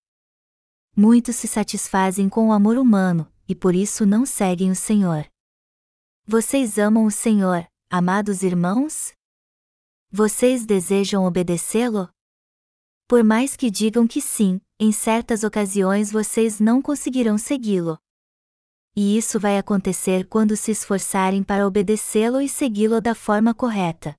Muitos 0.95 1.37
se 1.37 1.49
satisfazem 1.49 2.29
com 2.29 2.49
o 2.49 2.53
amor 2.53 2.77
humano, 2.77 3.27
e 3.49 3.55
por 3.55 3.75
isso 3.75 4.05
não 4.05 4.27
seguem 4.27 4.71
o 4.71 4.77
Senhor. 4.77 5.27
Vocês 6.27 6.77
amam 6.77 7.07
o 7.07 7.11
Senhor, 7.11 7.67
amados 7.89 8.43
irmãos? 8.43 9.15
Vocês 10.11 10.67
desejam 10.67 11.25
obedecê-lo? 11.25 12.11
Por 13.09 13.25
mais 13.25 13.57
que 13.57 13.71
digam 13.71 14.07
que 14.07 14.21
sim, 14.21 14.61
em 14.79 14.93
certas 14.93 15.45
ocasiões 15.45 16.13
vocês 16.13 16.61
não 16.61 16.83
conseguirão 16.83 17.39
segui-lo. 17.39 17.99
E 18.95 19.17
isso 19.17 19.41
vai 19.41 19.57
acontecer 19.57 20.27
quando 20.29 20.59
se 20.59 20.71
esforçarem 20.71 21.43
para 21.43 21.67
obedecê-lo 21.67 22.39
e 22.39 22.51
segui-lo 22.51 23.01
da 23.01 23.15
forma 23.15 23.55
correta. 23.55 24.15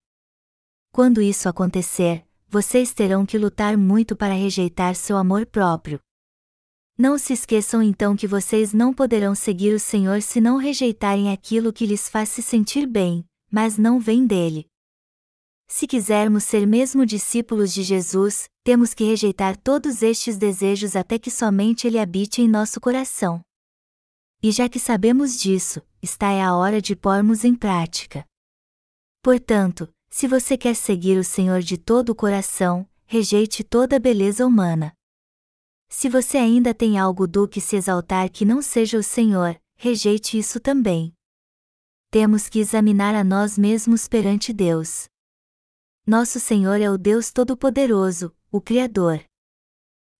Quando 0.93 1.23
isso 1.23 1.50
acontecer, 1.50 2.23
vocês 2.47 2.93
terão 2.93 3.25
que 3.25 3.35
lutar 3.35 3.75
muito 3.75 4.15
para 4.15 4.35
rejeitar 4.35 4.93
seu 4.95 5.17
amor 5.17 5.43
próprio. 5.43 6.00
Não 6.95 7.17
se 7.17 7.33
esqueçam 7.33 7.81
então 7.81 8.15
que 8.15 8.27
vocês 8.27 8.75
não 8.75 8.93
poderão 8.93 9.33
seguir 9.33 9.73
o 9.73 9.79
Senhor 9.79 10.21
se 10.21 10.39
não 10.39 10.57
rejeitarem 10.57 11.31
aquilo 11.31 11.73
que 11.73 11.88
lhes 11.88 12.07
faz 12.07 12.29
se 12.29 12.43
sentir 12.43 12.85
bem, 12.85 13.25
mas 13.51 13.75
não 13.75 14.00
vem 14.00 14.27
dele. 14.27 14.67
Se 15.67 15.88
quisermos 15.88 16.43
ser 16.43 16.67
mesmo 16.67 17.07
discípulos 17.07 17.73
de 17.73 17.81
Jesus, 17.81 18.47
temos 18.63 18.93
que 18.93 19.03
rejeitar 19.03 19.57
todos 19.57 20.03
estes 20.03 20.38
desejos 20.38 20.95
até 20.95 21.17
que 21.17 21.31
somente 21.31 21.88
ele 21.88 21.97
habite 21.97 22.39
em 22.39 22.47
nosso 22.47 22.79
coração. 22.79 23.41
E 24.43 24.51
já 24.51 24.69
que 24.69 24.79
sabemos 24.79 25.39
disso, 25.39 25.81
está 26.03 26.29
é 26.29 26.43
a 26.43 26.55
hora 26.55 26.79
de 26.79 26.95
pormos 26.95 27.43
em 27.43 27.55
prática. 27.55 28.23
Portanto, 29.23 29.91
se 30.15 30.27
você 30.27 30.55
quer 30.55 30.75
seguir 30.75 31.17
o 31.17 31.24
Senhor 31.24 31.62
de 31.62 31.75
todo 31.75 32.10
o 32.10 32.15
coração, 32.15 32.88
rejeite 33.03 33.63
toda 33.63 33.96
a 33.96 34.00
beleza 34.00 34.46
humana. 34.46 34.93
Se 35.89 36.08
você 36.08 36.38
ainda 36.38 36.72
tem 36.72 37.00
algo 37.00 37.25
do 37.27 37.48
que 37.48 37.60
se 37.60 37.75
exaltar 37.75 38.29
que 38.29 38.46
não 38.46 38.62
seja 38.62 38.96
o 38.96 39.01
Senhor, 39.01 39.60
rejeite 39.75 40.38
isso 40.38 40.60
também. 40.60 41.15
Temos 42.12 42.48
que 42.48 42.60
examinar 42.60 43.15
a 43.15 43.24
nós 43.24 43.58
mesmos 43.58 44.08
perante 44.08 44.53
Deus. 44.53 45.08
Nosso 46.05 46.39
Senhor 46.39 46.79
é 46.79 46.91
o 46.91 46.98
Deus 46.98 47.32
Todo-Poderoso, 47.32 48.32
o 48.51 48.62
Criador. 48.62 49.20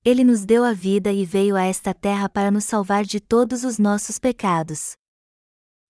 Ele 0.04 0.24
nos 0.24 0.44
deu 0.44 0.64
a 0.64 0.74
vida 0.74 1.14
e 1.14 1.24
veio 1.24 1.56
a 1.56 1.66
esta 1.66 1.94
terra 1.94 2.28
para 2.28 2.50
nos 2.50 2.64
salvar 2.64 3.06
de 3.06 3.20
todos 3.20 3.64
os 3.64 3.78
nossos 3.78 4.18
pecados. 4.18 4.94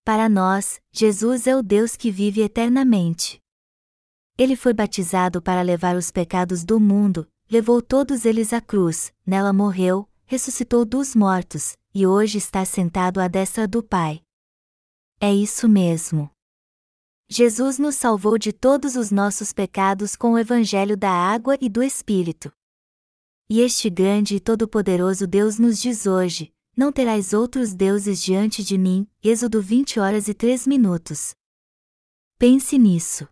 Para 0.03 0.27
nós, 0.27 0.81
Jesus 0.91 1.47
é 1.47 1.55
o 1.55 1.63
Deus 1.63 1.95
que 1.95 2.11
vive 2.11 2.41
eternamente. 2.41 3.41
Ele 4.37 4.55
foi 4.55 4.73
batizado 4.73 5.41
para 5.41 5.61
levar 5.61 5.95
os 5.95 6.09
pecados 6.09 6.63
do 6.63 6.79
mundo, 6.79 7.27
levou 7.49 7.81
todos 7.81 8.25
eles 8.25 8.51
à 8.51 8.59
cruz, 8.59 9.13
nela 9.25 9.53
morreu, 9.53 10.09
ressuscitou 10.25 10.83
dos 10.83 11.15
mortos, 11.15 11.77
e 11.93 12.07
hoje 12.07 12.39
está 12.39 12.65
sentado 12.65 13.19
à 13.19 13.27
destra 13.27 13.67
do 13.67 13.83
Pai. 13.83 14.21
É 15.19 15.31
isso 15.31 15.69
mesmo. 15.69 16.31
Jesus 17.29 17.77
nos 17.77 17.95
salvou 17.95 18.37
de 18.37 18.51
todos 18.51 18.95
os 18.95 19.11
nossos 19.11 19.53
pecados 19.53 20.15
com 20.15 20.33
o 20.33 20.39
Evangelho 20.39 20.97
da 20.97 21.11
água 21.11 21.57
e 21.61 21.69
do 21.69 21.83
Espírito. 21.83 22.51
E 23.49 23.61
este 23.61 23.89
grande 23.89 24.35
e 24.35 24.39
todo-poderoso 24.39 25.27
Deus 25.27 25.59
nos 25.59 25.79
diz 25.79 26.05
hoje: 26.05 26.51
Não 26.75 26.91
terás 26.91 27.33
outros 27.33 27.73
deuses 27.73 28.21
diante 28.21 28.63
de 28.63 28.77
mim. 28.77 29.07
Êxodo 29.23 29.61
20 29.61 29.99
horas 29.99 30.27
e 30.27 30.33
3 30.33 30.65
minutos. 30.67 31.35
Pense 32.37 32.77
nisso. 32.77 33.27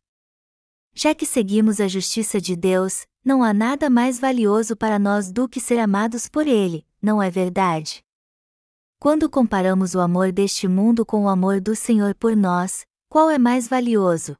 Já 0.93 1.15
que 1.15 1.25
seguimos 1.25 1.79
a 1.79 1.87
justiça 1.87 2.39
de 2.41 2.55
Deus, 2.55 3.05
não 3.23 3.43
há 3.43 3.53
nada 3.53 3.89
mais 3.89 4.19
valioso 4.19 4.75
para 4.75 4.99
nós 4.99 5.31
do 5.31 5.47
que 5.47 5.59
ser 5.59 5.79
amados 5.79 6.27
por 6.27 6.47
Ele, 6.47 6.85
não 7.01 7.21
é 7.21 7.29
verdade? 7.29 8.03
Quando 8.99 9.29
comparamos 9.29 9.95
o 9.95 9.99
amor 9.99 10.31
deste 10.31 10.67
mundo 10.67 11.05
com 11.05 11.23
o 11.23 11.29
amor 11.29 11.61
do 11.61 11.75
Senhor 11.75 12.13
por 12.13 12.35
nós, 12.35 12.85
qual 13.09 13.29
é 13.29 13.37
mais 13.37 13.67
valioso? 13.67 14.35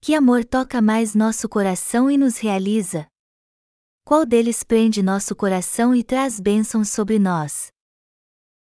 Que 0.00 0.14
amor 0.14 0.44
toca 0.44 0.80
mais 0.80 1.14
nosso 1.14 1.48
coração 1.48 2.10
e 2.10 2.16
nos 2.16 2.38
realiza? 2.38 3.06
Qual 4.04 4.24
deles 4.24 4.62
prende 4.62 5.02
nosso 5.02 5.34
coração 5.34 5.94
e 5.94 6.04
traz 6.04 6.38
bênçãos 6.38 6.90
sobre 6.90 7.18
nós? 7.18 7.72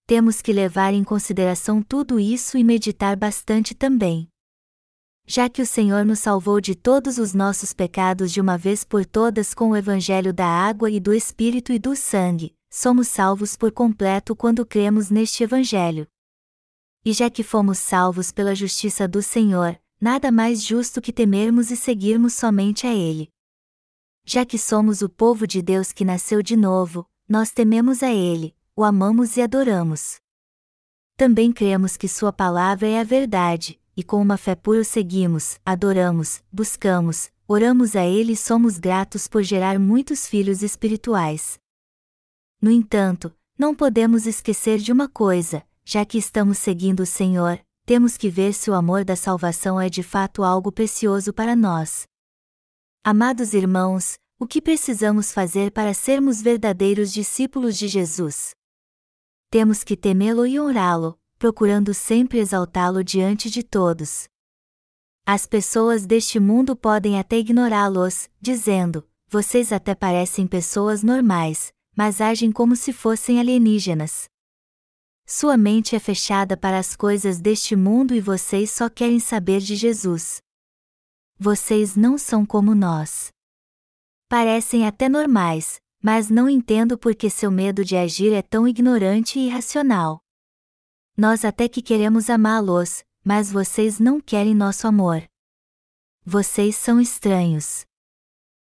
Temos 0.08 0.42
que 0.42 0.54
levar 0.54 0.94
em 0.94 1.04
consideração 1.04 1.84
tudo 1.84 2.20
isso 2.20 2.58
e 2.58 2.64
meditar 2.64 3.16
bastante 3.16 3.76
também 3.76 4.30
já 5.28 5.50
que 5.50 5.62
o 5.62 5.66
Senhor 5.66 6.06
nos 6.06 6.20
salvou 6.20 6.62
de 6.62 6.76
todos 6.76 7.18
os 7.18 7.34
nossos 7.34 7.74
pecados 7.74 8.32
de 8.32 8.40
uma 8.40 8.58
vez 8.58 8.84
por 8.84 9.06
todas 9.06 9.54
com 9.54 9.70
o 9.70 9.76
Evangelho 9.76 10.32
da 10.32 10.46
água 10.46 10.90
e 10.90 11.00
do 11.00 11.14
Espírito 11.14 11.72
e 11.72 11.80
do 11.80 11.96
sangue, 11.96 12.56
somos 12.70 13.08
salvos 13.08 13.56
por 13.56 13.72
completo 13.72 14.36
quando 14.36 14.66
cremos 14.66 15.10
neste 15.10 15.44
Evangelho. 15.44 16.08
E 17.04 17.12
já 17.12 17.30
que 17.30 17.44
fomos 17.44 17.80
salvos 17.80 18.32
pela 18.32 18.54
justiça 18.54 19.08
do 19.08 19.22
Senhor, 19.22 19.80
nada 20.00 20.32
mais 20.32 20.64
justo 20.64 21.02
que 21.02 21.12
temermos 21.12 21.72
e 21.72 21.78
seguirmos 21.78 22.34
somente 22.34 22.86
a 22.86 22.94
Ele. 22.94 23.30
Já 24.24 24.46
que 24.46 24.58
somos 24.58 25.02
o 25.02 25.10
povo 25.10 25.48
de 25.48 25.62
Deus 25.62 25.92
que 25.92 26.06
nasceu 26.06 26.42
de 26.42 26.56
novo, 26.56 27.08
nós 27.28 27.52
tememos 27.52 28.04
a 28.04 28.12
Ele, 28.12 28.56
o 28.76 28.84
amamos 28.84 29.38
e 29.38 29.42
adoramos. 29.42 30.20
Também 31.16 31.52
cremos 31.52 31.98
que 31.98 32.08
Sua 32.08 32.34
palavra 32.34 32.88
é 32.88 33.00
a 33.00 33.04
verdade, 33.04 33.80
e 33.96 34.04
com 34.04 34.22
uma 34.22 34.38
fé 34.38 34.56
pura 34.56 34.82
o 34.82 34.86
seguimos, 34.86 35.60
adoramos, 35.66 36.44
buscamos, 36.52 37.32
oramos 37.48 37.96
a 37.96 38.06
Ele 38.06 38.34
e 38.34 38.38
somos 38.38 38.78
gratos 38.78 39.28
por 39.28 39.44
gerar 39.44 39.80
muitos 39.80 40.28
filhos 40.28 40.62
espirituais. 40.62 41.58
No 42.62 42.72
entanto, 42.72 43.34
não 43.58 43.74
podemos 43.74 44.26
esquecer 44.26 44.80
de 44.80 44.92
uma 44.92 45.08
coisa: 45.08 45.64
já 45.84 46.06
que 46.06 46.18
estamos 46.18 46.58
seguindo 46.58 47.02
o 47.02 47.06
Senhor, 47.06 47.60
temos 47.86 48.18
que 48.18 48.30
ver 48.30 48.54
se 48.54 48.70
o 48.70 48.74
amor 48.74 49.06
da 49.06 49.16
salvação 49.16 49.80
é 49.80 49.90
de 49.90 50.02
fato 50.02 50.44
algo 50.44 50.72
precioso 50.72 51.32
para 51.32 51.56
nós. 51.56 52.08
Amados 53.04 53.54
irmãos, 53.54 54.16
o 54.40 54.48
que 54.48 54.62
precisamos 54.62 55.32
fazer 55.32 55.72
para 55.72 55.94
sermos 55.94 56.42
verdadeiros 56.42 57.14
discípulos 57.14 57.78
de 57.78 57.88
Jesus? 57.88 58.56
Temos 59.52 59.84
que 59.84 59.96
temê-lo 59.96 60.46
e 60.46 60.60
honrá-lo, 60.60 61.18
procurando 61.38 61.94
sempre 61.94 62.40
exaltá-lo 62.40 63.04
diante 63.04 63.50
de 63.50 63.64
todos. 63.64 64.28
As 65.26 65.46
pessoas 65.46 66.06
deste 66.06 66.40
mundo 66.40 66.76
podem 66.76 67.20
até 67.20 67.38
ignorá-los, 67.38 68.30
dizendo: 68.40 69.08
vocês 69.28 69.74
até 69.74 69.96
parecem 69.96 70.48
pessoas 70.48 71.04
normais, 71.04 71.74
mas 71.96 72.22
agem 72.22 72.52
como 72.52 72.76
se 72.76 72.94
fossem 72.94 73.40
alienígenas. 73.40 74.30
Sua 75.26 75.58
mente 75.58 75.96
é 75.96 76.00
fechada 76.00 76.56
para 76.56 76.78
as 76.78 76.96
coisas 76.96 77.40
deste 77.40 77.76
mundo 77.76 78.14
e 78.14 78.22
vocês 78.22 78.70
só 78.70 78.88
querem 78.88 79.20
saber 79.20 79.60
de 79.60 79.76
Jesus. 79.76 80.38
Vocês 81.38 81.96
não 81.96 82.18
são 82.18 82.46
como 82.46 82.76
nós. 82.76 83.30
Parecem 84.30 84.86
até 84.86 85.10
normais, 85.10 85.80
mas 86.02 86.30
não 86.30 86.48
entendo 86.48 86.98
por 86.98 87.16
que 87.16 87.30
seu 87.30 87.50
medo 87.50 87.84
de 87.84 87.98
agir 87.98 88.32
é 88.32 88.44
tão 88.44 88.68
ignorante 88.68 89.40
e 89.40 89.48
irracional. 89.48 90.20
Nós 91.18 91.46
até 91.46 91.70
que 91.70 91.82
queremos 91.82 92.30
amá-los, 92.30 93.06
mas 93.24 93.50
vocês 93.50 94.00
não 94.00 94.20
querem 94.20 94.54
nosso 94.54 94.86
amor. 94.86 95.24
Vocês 96.26 96.76
são 96.76 97.00
estranhos. 97.00 97.86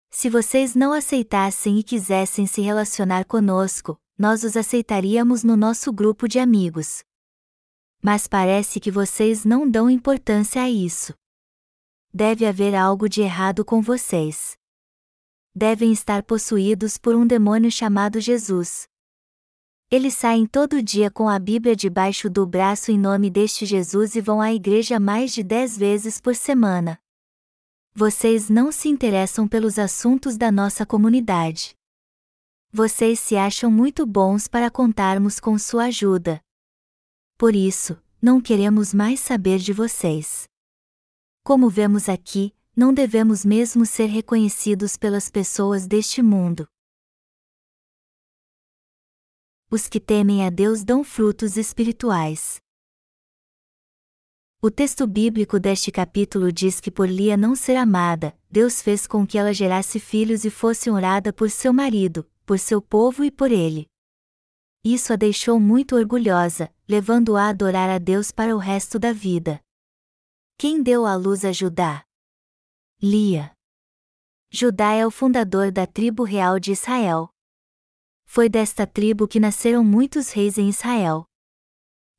Se 0.10 0.30
vocês 0.30 0.76
não 0.76 0.92
aceitassem 0.92 1.80
e 1.80 1.84
quisessem 1.84 2.46
se 2.46 2.62
relacionar 2.62 3.26
conosco, 3.26 3.98
nós 4.18 4.44
os 4.44 4.58
aceitaríamos 4.58 5.42
no 5.44 5.56
nosso 5.56 5.94
grupo 5.94 6.28
de 6.28 6.38
amigos. 6.38 7.02
Mas 8.02 8.28
parece 8.28 8.78
que 8.80 8.92
vocês 8.92 9.46
não 9.46 9.70
dão 9.70 9.90
importância 9.90 10.62
a 10.62 10.70
isso. 10.70 11.14
Deve 12.14 12.46
haver 12.46 12.76
algo 12.76 13.08
de 13.08 13.22
errado 13.22 13.64
com 13.64 13.82
vocês. 13.82 14.58
Devem 15.56 15.94
estar 15.94 16.22
possuídos 16.24 16.98
por 16.98 17.16
um 17.16 17.26
demônio 17.26 17.72
chamado 17.72 18.20
Jesus. 18.20 18.88
Eles 19.96 20.16
saem 20.16 20.48
todo 20.48 20.82
dia 20.82 21.12
com 21.12 21.30
a 21.30 21.38
Bíblia 21.38 21.76
debaixo 21.76 22.28
do 22.28 22.48
braço 22.48 22.90
em 22.90 22.98
nome 22.98 23.30
deste 23.30 23.64
Jesus 23.64 24.16
e 24.16 24.22
vão 24.22 24.42
à 24.42 24.52
igreja 24.52 25.00
mais 25.00 25.32
de 25.32 25.44
dez 25.44 25.78
vezes 25.78 26.20
por 26.20 26.34
semana. 26.34 27.00
Vocês 27.94 28.50
não 28.50 28.72
se 28.72 28.90
interessam 28.90 29.48
pelos 29.48 29.78
assuntos 29.78 30.36
da 30.36 30.52
nossa 30.52 30.84
comunidade. 30.84 31.76
Vocês 32.72 33.20
se 33.20 33.36
acham 33.36 33.70
muito 33.70 34.04
bons 34.04 34.48
para 34.48 34.72
contarmos 34.72 35.40
com 35.40 35.60
sua 35.60 35.84
ajuda. 35.84 36.42
Por 37.38 37.56
isso, 37.56 37.96
não 38.20 38.42
queremos 38.42 38.96
mais 38.96 39.20
saber 39.20 39.60
de 39.60 39.74
vocês. 39.74 40.46
Como 41.44 41.70
vemos 41.70 42.10
aqui, 42.10 42.52
não 42.76 42.92
devemos 42.92 43.46
mesmo 43.46 43.86
ser 43.86 44.08
reconhecidos 44.08 44.98
pelas 44.98 45.30
pessoas 45.30 45.86
deste 45.86 46.24
mundo. 46.24 46.68
Os 49.76 49.88
que 49.88 50.00
temem 50.00 50.46
a 50.46 50.52
Deus 50.52 50.84
dão 50.84 51.04
frutos 51.04 51.58
espirituais. 51.58 52.62
O 54.62 54.70
texto 54.70 55.08
bíblico 55.08 55.60
deste 55.60 55.92
capítulo 55.92 56.52
diz 56.52 56.80
que 56.80 56.92
por 56.92 57.10
Lia 57.10 57.36
não 57.36 57.56
ser 57.56 57.76
amada, 57.78 58.38
Deus 58.52 58.84
fez 58.84 59.08
com 59.08 59.26
que 59.26 59.36
ela 59.36 59.52
gerasse 59.52 60.00
filhos 60.00 60.46
e 60.46 60.52
fosse 60.52 60.92
honrada 60.92 61.34
por 61.34 61.50
seu 61.50 61.74
marido, 61.74 62.24
por 62.46 62.60
seu 62.60 62.84
povo 62.84 63.24
e 63.24 63.32
por 63.32 63.52
ele. 63.52 63.88
Isso 64.84 65.12
a 65.12 65.16
deixou 65.16 65.60
muito 65.60 65.96
orgulhosa, 65.96 66.72
levando-a 66.88 67.46
a 67.46 67.50
adorar 67.50 67.90
a 67.90 67.98
Deus 67.98 68.30
para 68.30 68.56
o 68.56 68.60
resto 68.60 69.00
da 69.00 69.12
vida. 69.12 69.60
Quem 70.56 70.84
deu 70.84 71.04
à 71.04 71.16
luz 71.16 71.44
a 71.44 71.52
Judá? 71.52 72.06
Lia. 73.02 73.52
Judá 74.52 74.94
é 74.94 75.04
o 75.04 75.10
fundador 75.10 75.72
da 75.72 75.88
tribo 75.88 76.24
real 76.24 76.60
de 76.60 76.74
Israel, 76.74 77.33
foi 78.34 78.50
desta 78.50 78.88
tribo 78.88 79.28
que 79.28 79.40
nasceram 79.40 79.84
muitos 79.84 80.32
reis 80.32 80.58
em 80.58 80.68
Israel. 80.68 81.24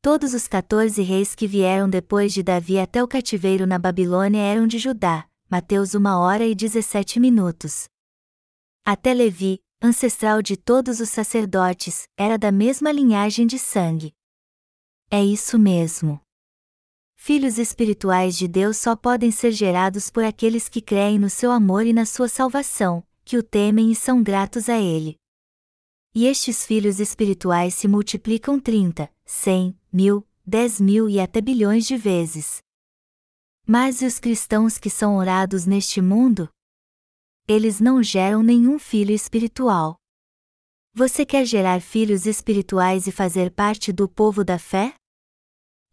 Todos 0.00 0.32
os 0.32 0.46
14 0.46 1.02
reis 1.02 1.34
que 1.34 1.44
vieram 1.44 1.90
depois 1.90 2.32
de 2.32 2.40
Davi 2.40 2.78
até 2.78 3.02
o 3.02 3.08
cativeiro 3.08 3.66
na 3.66 3.80
Babilônia 3.80 4.40
eram 4.40 4.64
de 4.64 4.78
Judá, 4.78 5.28
Mateus 5.50 5.92
1 5.92 6.06
hora 6.06 6.46
e 6.46 6.54
17 6.54 7.18
minutos. 7.18 7.88
Até 8.84 9.12
Levi, 9.12 9.58
ancestral 9.82 10.40
de 10.40 10.56
todos 10.56 11.00
os 11.00 11.08
sacerdotes, 11.08 12.04
era 12.16 12.38
da 12.38 12.52
mesma 12.52 12.92
linhagem 12.92 13.44
de 13.44 13.58
sangue. 13.58 14.14
É 15.10 15.20
isso 15.20 15.58
mesmo. 15.58 16.20
Filhos 17.16 17.58
espirituais 17.58 18.36
de 18.36 18.46
Deus 18.46 18.76
só 18.76 18.94
podem 18.94 19.32
ser 19.32 19.50
gerados 19.50 20.10
por 20.10 20.22
aqueles 20.22 20.68
que 20.68 20.80
creem 20.80 21.18
no 21.18 21.28
seu 21.28 21.50
amor 21.50 21.84
e 21.84 21.92
na 21.92 22.06
sua 22.06 22.28
salvação, 22.28 23.02
que 23.24 23.36
o 23.36 23.42
temem 23.42 23.90
e 23.90 23.96
são 23.96 24.22
gratos 24.22 24.68
a 24.68 24.78
Ele. 24.78 25.18
E 26.16 26.26
estes 26.26 26.64
filhos 26.64 27.00
espirituais 27.00 27.74
se 27.74 27.88
multiplicam 27.88 28.60
30, 28.60 29.12
100, 29.24 29.76
mil, 29.92 30.24
dez 30.46 30.80
mil 30.80 31.08
e 31.08 31.18
até 31.18 31.40
bilhões 31.40 31.84
de 31.86 31.96
vezes. 31.96 32.58
Mas 33.66 34.00
e 34.00 34.06
os 34.06 34.20
cristãos 34.20 34.78
que 34.78 34.88
são 34.88 35.16
orados 35.16 35.66
neste 35.66 36.00
mundo? 36.00 36.48
Eles 37.48 37.80
não 37.80 38.00
geram 38.00 38.44
nenhum 38.44 38.78
filho 38.78 39.10
espiritual. 39.10 39.96
Você 40.92 41.26
quer 41.26 41.44
gerar 41.44 41.80
filhos 41.80 42.26
espirituais 42.26 43.08
e 43.08 43.12
fazer 43.12 43.50
parte 43.50 43.92
do 43.92 44.08
povo 44.08 44.44
da 44.44 44.56
fé? 44.56 44.94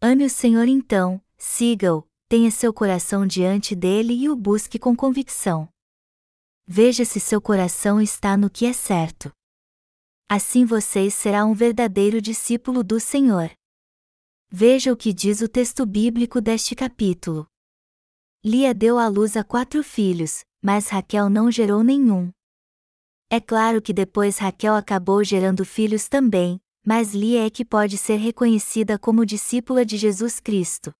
Ame 0.00 0.24
o 0.24 0.30
Senhor 0.30 0.68
então, 0.68 1.20
siga-o, 1.36 2.06
tenha 2.28 2.52
seu 2.52 2.72
coração 2.72 3.26
diante 3.26 3.74
dele 3.74 4.14
e 4.14 4.28
o 4.28 4.36
busque 4.36 4.78
com 4.78 4.94
convicção. 4.94 5.68
Veja 6.64 7.04
se 7.04 7.18
seu 7.18 7.40
coração 7.40 8.00
está 8.00 8.36
no 8.36 8.48
que 8.48 8.66
é 8.66 8.72
certo. 8.72 9.32
Assim 10.34 10.64
você 10.64 11.10
será 11.10 11.44
um 11.44 11.52
verdadeiro 11.52 12.18
discípulo 12.18 12.82
do 12.82 12.98
Senhor. 12.98 13.50
Veja 14.50 14.90
o 14.90 14.96
que 14.96 15.12
diz 15.12 15.42
o 15.42 15.46
texto 15.46 15.84
bíblico 15.84 16.40
deste 16.40 16.74
capítulo. 16.74 17.46
Lia 18.42 18.72
deu 18.72 18.98
à 18.98 19.08
luz 19.08 19.36
a 19.36 19.44
quatro 19.44 19.84
filhos, 19.84 20.42
mas 20.62 20.88
Raquel 20.88 21.28
não 21.28 21.50
gerou 21.50 21.84
nenhum. 21.84 22.30
É 23.28 23.38
claro 23.42 23.82
que 23.82 23.92
depois 23.92 24.38
Raquel 24.38 24.74
acabou 24.74 25.22
gerando 25.22 25.66
filhos 25.66 26.08
também, 26.08 26.58
mas 26.82 27.12
Lia 27.12 27.44
é 27.44 27.50
que 27.50 27.62
pode 27.62 27.98
ser 27.98 28.16
reconhecida 28.16 28.98
como 28.98 29.26
discípula 29.26 29.84
de 29.84 29.98
Jesus 29.98 30.40
Cristo. 30.40 30.94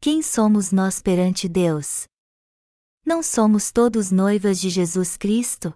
Quem 0.00 0.20
somos 0.20 0.72
nós 0.72 1.00
perante 1.00 1.48
Deus? 1.48 2.06
Não 3.06 3.22
somos 3.22 3.70
todos 3.70 4.10
noivas 4.10 4.60
de 4.60 4.68
Jesus 4.68 5.16
Cristo? 5.16 5.72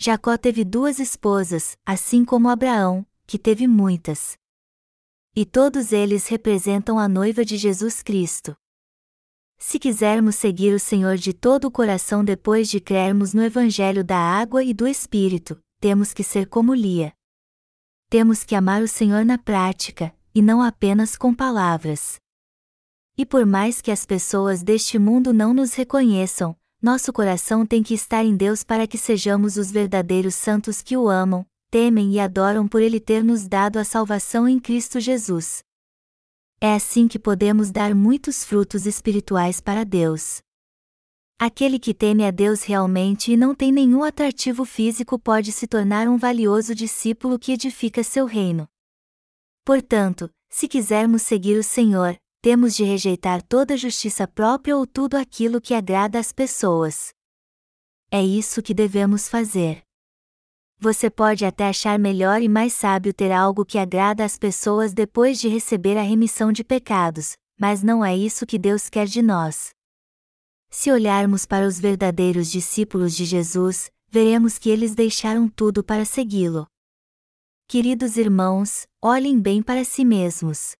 Jacó 0.00 0.38
teve 0.38 0.64
duas 0.64 1.00
esposas, 1.00 1.76
assim 1.84 2.24
como 2.24 2.48
Abraão, 2.48 3.04
que 3.26 3.36
teve 3.36 3.66
muitas. 3.66 4.38
E 5.34 5.44
todos 5.44 5.92
eles 5.92 6.28
representam 6.28 7.00
a 7.00 7.08
noiva 7.08 7.44
de 7.44 7.56
Jesus 7.56 8.00
Cristo. 8.00 8.56
Se 9.58 9.76
quisermos 9.76 10.36
seguir 10.36 10.72
o 10.72 10.78
Senhor 10.78 11.16
de 11.16 11.32
todo 11.32 11.64
o 11.64 11.70
coração 11.70 12.24
depois 12.24 12.68
de 12.68 12.78
crermos 12.78 13.34
no 13.34 13.42
Evangelho 13.42 14.04
da 14.04 14.16
água 14.16 14.62
e 14.62 14.72
do 14.72 14.86
Espírito, 14.86 15.60
temos 15.80 16.14
que 16.14 16.22
ser 16.22 16.46
como 16.46 16.72
Lia. 16.72 17.12
Temos 18.08 18.44
que 18.44 18.54
amar 18.54 18.82
o 18.82 18.88
Senhor 18.88 19.24
na 19.24 19.36
prática, 19.36 20.14
e 20.32 20.40
não 20.40 20.62
apenas 20.62 21.16
com 21.16 21.34
palavras. 21.34 22.20
E 23.16 23.26
por 23.26 23.44
mais 23.44 23.80
que 23.80 23.90
as 23.90 24.06
pessoas 24.06 24.62
deste 24.62 24.96
mundo 24.96 25.32
não 25.32 25.52
nos 25.52 25.74
reconheçam, 25.74 26.56
nosso 26.80 27.12
coração 27.12 27.66
tem 27.66 27.82
que 27.82 27.92
estar 27.92 28.24
em 28.24 28.36
Deus 28.36 28.62
para 28.62 28.86
que 28.86 28.96
sejamos 28.96 29.56
os 29.56 29.70
verdadeiros 29.70 30.36
santos 30.36 30.80
que 30.80 30.96
o 30.96 31.08
amam, 31.08 31.44
temem 31.70 32.12
e 32.12 32.20
adoram 32.20 32.68
por 32.68 32.80
Ele 32.80 33.00
ter 33.00 33.24
nos 33.24 33.48
dado 33.48 33.78
a 33.78 33.84
salvação 33.84 34.48
em 34.48 34.60
Cristo 34.60 35.00
Jesus. 35.00 35.62
É 36.60 36.74
assim 36.74 37.08
que 37.08 37.18
podemos 37.18 37.70
dar 37.70 37.94
muitos 37.94 38.44
frutos 38.44 38.86
espirituais 38.86 39.60
para 39.60 39.84
Deus. 39.84 40.40
Aquele 41.38 41.78
que 41.78 41.94
teme 41.94 42.24
a 42.24 42.30
Deus 42.30 42.64
realmente 42.64 43.32
e 43.32 43.36
não 43.36 43.54
tem 43.54 43.70
nenhum 43.70 44.02
atrativo 44.02 44.64
físico 44.64 45.18
pode 45.18 45.52
se 45.52 45.68
tornar 45.68 46.08
um 46.08 46.16
valioso 46.16 46.74
discípulo 46.74 47.38
que 47.38 47.52
edifica 47.52 48.02
seu 48.02 48.24
reino. 48.26 48.68
Portanto, 49.64 50.30
se 50.48 50.66
quisermos 50.66 51.22
seguir 51.22 51.56
o 51.56 51.62
Senhor, 51.62 52.16
temos 52.48 52.74
de 52.74 52.82
rejeitar 52.82 53.42
toda 53.42 53.76
justiça 53.76 54.26
própria 54.26 54.74
ou 54.74 54.86
tudo 54.86 55.18
aquilo 55.18 55.60
que 55.60 55.74
agrada 55.74 56.18
às 56.18 56.32
pessoas. 56.32 57.10
É 58.10 58.24
isso 58.24 58.62
que 58.62 58.72
devemos 58.72 59.28
fazer. 59.28 59.82
Você 60.78 61.10
pode 61.10 61.44
até 61.44 61.68
achar 61.68 61.98
melhor 61.98 62.40
e 62.40 62.48
mais 62.48 62.72
sábio 62.72 63.12
ter 63.12 63.30
algo 63.32 63.66
que 63.66 63.76
agrada 63.76 64.24
às 64.24 64.38
pessoas 64.38 64.94
depois 64.94 65.38
de 65.38 65.46
receber 65.46 65.98
a 65.98 66.02
remissão 66.02 66.50
de 66.50 66.64
pecados, 66.64 67.36
mas 67.60 67.82
não 67.82 68.02
é 68.02 68.16
isso 68.16 68.46
que 68.46 68.58
Deus 68.58 68.88
quer 68.88 69.06
de 69.06 69.20
nós. 69.20 69.68
Se 70.70 70.90
olharmos 70.90 71.44
para 71.44 71.66
os 71.66 71.78
verdadeiros 71.78 72.50
discípulos 72.50 73.14
de 73.14 73.26
Jesus, 73.26 73.90
veremos 74.08 74.56
que 74.56 74.70
eles 74.70 74.94
deixaram 74.94 75.50
tudo 75.50 75.84
para 75.84 76.06
segui-lo. 76.06 76.66
Queridos 77.66 78.16
irmãos, 78.16 78.86
olhem 79.02 79.38
bem 79.38 79.62
para 79.62 79.84
si 79.84 80.02
mesmos. 80.02 80.78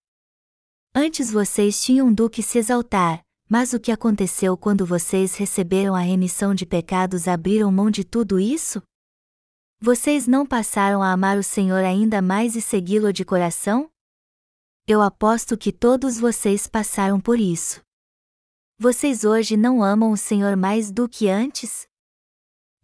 Antes 1.00 1.30
vocês 1.30 1.80
tinham 1.80 2.12
do 2.12 2.28
que 2.28 2.42
se 2.42 2.58
exaltar, 2.58 3.22
mas 3.48 3.72
o 3.72 3.78
que 3.78 3.92
aconteceu 3.92 4.56
quando 4.56 4.84
vocês 4.84 5.36
receberam 5.36 5.94
a 5.94 6.00
remissão 6.00 6.52
de 6.52 6.66
pecados 6.66 7.28
abriram 7.28 7.70
mão 7.70 7.88
de 7.88 8.02
tudo 8.02 8.40
isso? 8.40 8.82
Vocês 9.80 10.26
não 10.26 10.44
passaram 10.44 11.00
a 11.00 11.12
amar 11.12 11.38
o 11.38 11.42
Senhor 11.44 11.84
ainda 11.84 12.20
mais 12.20 12.56
e 12.56 12.60
segui-lo 12.60 13.12
de 13.12 13.24
coração? 13.24 13.88
Eu 14.88 15.00
aposto 15.00 15.56
que 15.56 15.70
todos 15.70 16.18
vocês 16.18 16.66
passaram 16.66 17.20
por 17.20 17.38
isso. 17.38 17.80
Vocês 18.76 19.22
hoje 19.22 19.56
não 19.56 19.84
amam 19.84 20.10
o 20.10 20.16
Senhor 20.16 20.56
mais 20.56 20.90
do 20.90 21.08
que 21.08 21.28
antes? 21.28 21.86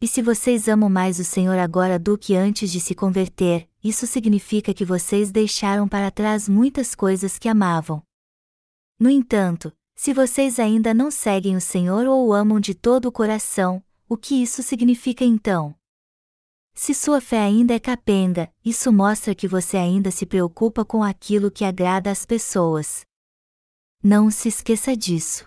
E 0.01 0.07
se 0.07 0.23
vocês 0.23 0.69
amam 0.69 0.89
mais 0.89 1.19
o 1.19 1.25
Senhor 1.25 1.59
agora 1.59 1.99
do 1.99 2.17
que 2.17 2.37
antes 2.37 2.71
de 2.71 2.79
se 2.79 2.95
converter, 2.95 3.69
isso 3.85 4.07
significa 4.07 4.73
que 4.73 4.85
vocês 4.85 5.31
deixaram 5.31 5.87
para 5.87 6.11
trás 6.11 6.49
muitas 6.49 6.95
coisas 6.95 7.39
que 7.39 7.49
amavam. 7.49 8.03
No 8.99 9.11
entanto, 9.11 9.71
se 9.95 10.15
vocês 10.15 10.59
ainda 10.59 10.95
não 10.95 11.11
seguem 11.11 11.55
o 11.55 11.61
Senhor 11.61 12.07
ou 12.07 12.27
o 12.27 12.33
amam 12.33 12.59
de 12.59 12.75
todo 12.75 13.07
o 13.07 13.13
coração, 13.13 13.85
o 14.09 14.17
que 14.17 14.43
isso 14.43 14.63
significa 14.63 15.25
então? 15.25 15.75
Se 16.75 16.95
sua 16.95 17.21
fé 17.21 17.41
ainda 17.41 17.75
é 17.75 17.79
capenga, 17.79 18.51
isso 18.65 18.91
mostra 18.91 19.35
que 19.35 19.47
você 19.47 19.77
ainda 19.77 20.11
se 20.11 20.25
preocupa 20.25 20.85
com 20.85 21.05
aquilo 21.05 21.51
que 21.51 21.65
agrada 21.65 22.11
às 22.11 22.25
pessoas. 22.25 23.05
Não 24.03 24.31
se 24.31 24.49
esqueça 24.49 24.97
disso 24.97 25.47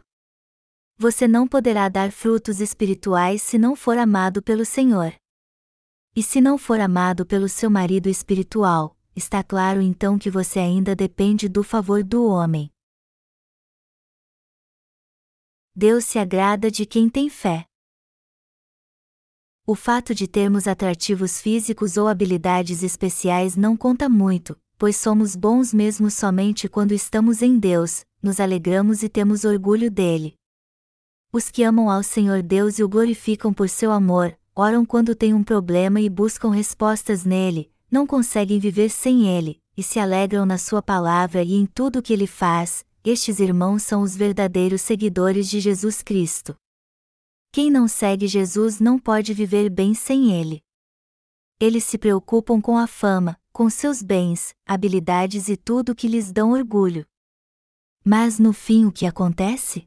você 1.00 1.28
não 1.28 1.47
poderá 1.47 1.88
dar 1.89 2.12
frutos 2.12 2.60
espirituais 2.60 3.43
se 3.43 3.60
não 3.60 3.76
for 3.76 3.97
amado 4.00 4.41
pelo 4.41 4.65
Senhor. 4.65 5.13
E 6.17 6.23
se 6.23 6.41
não 6.41 6.58
for 6.58 6.80
amado 6.80 7.27
pelo 7.27 7.47
seu 7.47 7.69
marido 7.69 8.10
espiritual, 8.10 8.97
está 9.15 9.43
claro 9.43 9.80
então 9.80 10.17
que 10.17 10.32
você 10.32 10.58
ainda 10.58 10.95
depende 10.95 11.47
do 11.47 11.63
favor 11.63 12.03
do 12.03 12.25
homem. 12.25 12.71
Deus 15.75 16.06
se 16.06 16.17
agrada 16.17 16.71
de 16.71 16.88
quem 16.88 17.08
tem 17.08 17.30
fé. 17.30 17.67
O 19.63 19.75
fato 19.75 20.15
de 20.15 20.27
termos 20.27 20.67
atrativos 20.67 21.39
físicos 21.39 21.97
ou 21.97 22.08
habilidades 22.08 22.82
especiais 22.82 23.56
não 23.56 23.77
conta 23.77 24.10
muito, 24.10 24.60
pois 24.75 24.97
somos 24.97 25.36
bons 25.36 25.71
mesmo 25.71 26.10
somente 26.10 26.67
quando 26.67 26.93
estamos 26.93 27.43
em 27.43 27.60
Deus, 27.60 28.03
nos 28.23 28.39
alegramos 28.39 29.03
e 29.03 29.08
temos 29.08 29.43
orgulho 29.43 29.91
dele. 29.91 30.34
Os 31.32 31.51
que 31.51 31.62
amam 31.62 31.91
ao 31.91 32.01
Senhor 32.01 32.41
Deus 32.41 32.80
e 32.80 32.84
o 32.84 32.89
glorificam 32.89 33.53
por 33.53 33.69
seu 33.69 33.91
amor, 33.91 34.36
oram 34.58 34.84
quando 34.84 35.13
têm 35.13 35.36
um 35.36 35.43
problema 35.43 36.02
e 36.02 36.10
buscam 36.10 36.50
respostas 36.50 37.24
nele, 37.24 37.72
não 37.91 38.08
conseguem 38.08 38.58
viver 38.58 38.89
sem 38.89 39.30
ele, 39.30 39.62
e 39.78 39.84
se 39.84 40.00
alegram 40.00 40.48
na 40.48 40.58
sua 40.58 40.82
palavra 40.82 41.43
e 41.43 41.54
em 41.54 41.67
tudo 41.67 42.00
o 42.00 42.02
que 42.02 42.12
ele 42.12 42.26
faz, 42.26 42.84
estes 43.04 43.39
irmãos 43.39 43.84
são 43.84 44.02
os 44.02 44.15
verdadeiros 44.15 44.82
seguidores 44.82 45.48
de 45.48 45.60
Jesus 45.60 46.02
Cristo. 46.02 46.56
Quem 47.52 47.70
não 47.70 47.88
segue 47.88 48.28
Jesus 48.28 48.80
não 48.80 48.98
pode 48.98 49.32
viver 49.32 49.70
bem 49.70 49.93
sem 49.93 50.34
ele. 50.34 50.63
Eles 51.60 51.84
se 51.84 52.00
preocupam 52.00 52.60
com 52.60 52.80
a 52.80 52.88
fama, 52.88 53.39
com 53.54 53.70
seus 53.70 54.02
bens, 54.02 54.56
habilidades 54.65 55.50
e 55.50 55.56
tudo 55.56 55.96
que 55.96 56.08
lhes 56.08 56.32
dão 56.32 56.52
orgulho. 56.52 57.06
Mas 58.04 58.39
no 58.39 58.54
fim 58.54 58.86
o 58.86 58.91
que 58.91 59.06
acontece? 59.06 59.86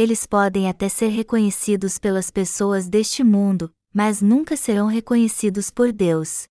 Eles 0.00 0.24
podem 0.24 0.66
até 0.66 0.88
ser 0.88 1.08
reconhecidos 1.08 1.98
pelas 1.98 2.30
pessoas 2.30 2.88
deste 2.88 3.22
mundo, 3.22 3.70
mas 3.92 4.22
nunca 4.22 4.56
serão 4.56 4.86
reconhecidos 4.86 5.70
por 5.70 5.92
Deus. 5.92 6.48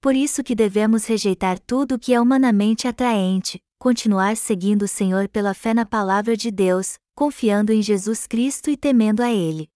Por 0.00 0.16
isso 0.16 0.42
que 0.42 0.54
devemos 0.54 1.04
rejeitar 1.04 1.58
tudo 1.58 1.96
o 1.96 1.98
que 1.98 2.14
é 2.14 2.18
humanamente 2.18 2.88
atraente, 2.88 3.62
continuar 3.78 4.38
seguindo 4.38 4.84
o 4.84 4.88
Senhor 4.88 5.28
pela 5.28 5.52
fé 5.52 5.74
na 5.74 5.84
palavra 5.84 6.34
de 6.34 6.50
Deus, 6.50 6.94
confiando 7.14 7.74
em 7.74 7.82
Jesus 7.82 8.26
Cristo 8.26 8.70
e 8.70 8.76
temendo 8.78 9.20
a 9.20 9.30
Ele. 9.30 9.68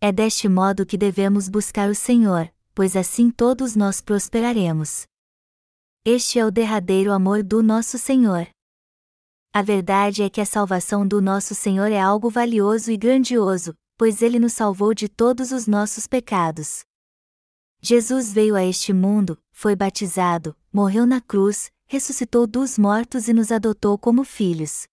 É 0.00 0.12
deste 0.12 0.48
modo 0.48 0.86
que 0.86 0.96
devemos 0.96 1.48
buscar 1.48 1.90
o 1.90 1.94
Senhor, 1.96 2.48
pois 2.72 2.94
assim 2.94 3.32
todos 3.32 3.74
nós 3.74 4.00
prosperaremos. 4.00 5.08
Este 6.04 6.38
é 6.38 6.46
o 6.46 6.52
derradeiro 6.52 7.12
amor 7.12 7.42
do 7.42 7.64
nosso 7.64 7.98
Senhor. 7.98 8.46
A 9.52 9.62
verdade 9.62 10.22
é 10.22 10.30
que 10.30 10.40
a 10.40 10.46
salvação 10.46 11.04
do 11.04 11.20
nosso 11.20 11.56
Senhor 11.56 11.90
é 11.90 11.98
algo 11.98 12.30
valioso 12.30 12.92
e 12.92 12.96
grandioso, 12.96 13.76
pois 13.98 14.22
ele 14.22 14.38
nos 14.38 14.52
salvou 14.52 14.94
de 14.94 15.08
todos 15.08 15.50
os 15.50 15.66
nossos 15.66 16.06
pecados. 16.06 16.84
Jesus 17.82 18.32
veio 18.32 18.54
a 18.54 18.64
este 18.64 18.92
mundo, 18.92 19.36
foi 19.50 19.74
batizado, 19.74 20.56
morreu 20.72 21.04
na 21.04 21.20
cruz, 21.20 21.68
ressuscitou 21.88 22.46
dos 22.46 22.78
mortos 22.78 23.26
e 23.26 23.32
nos 23.32 23.50
adotou 23.50 23.98
como 23.98 24.22
filhos. 24.22 24.86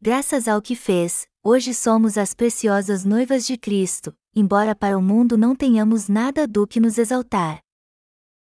Graças 0.00 0.46
ao 0.46 0.62
que 0.62 0.76
fez, 0.76 1.26
hoje 1.42 1.74
somos 1.74 2.16
as 2.16 2.34
preciosas 2.34 3.04
noivas 3.04 3.44
de 3.44 3.58
Cristo, 3.58 4.16
embora 4.32 4.76
para 4.76 4.96
o 4.96 5.02
mundo 5.02 5.36
não 5.36 5.56
tenhamos 5.56 6.08
nada 6.08 6.46
do 6.46 6.68
que 6.68 6.78
nos 6.78 6.98
exaltar. 6.98 7.58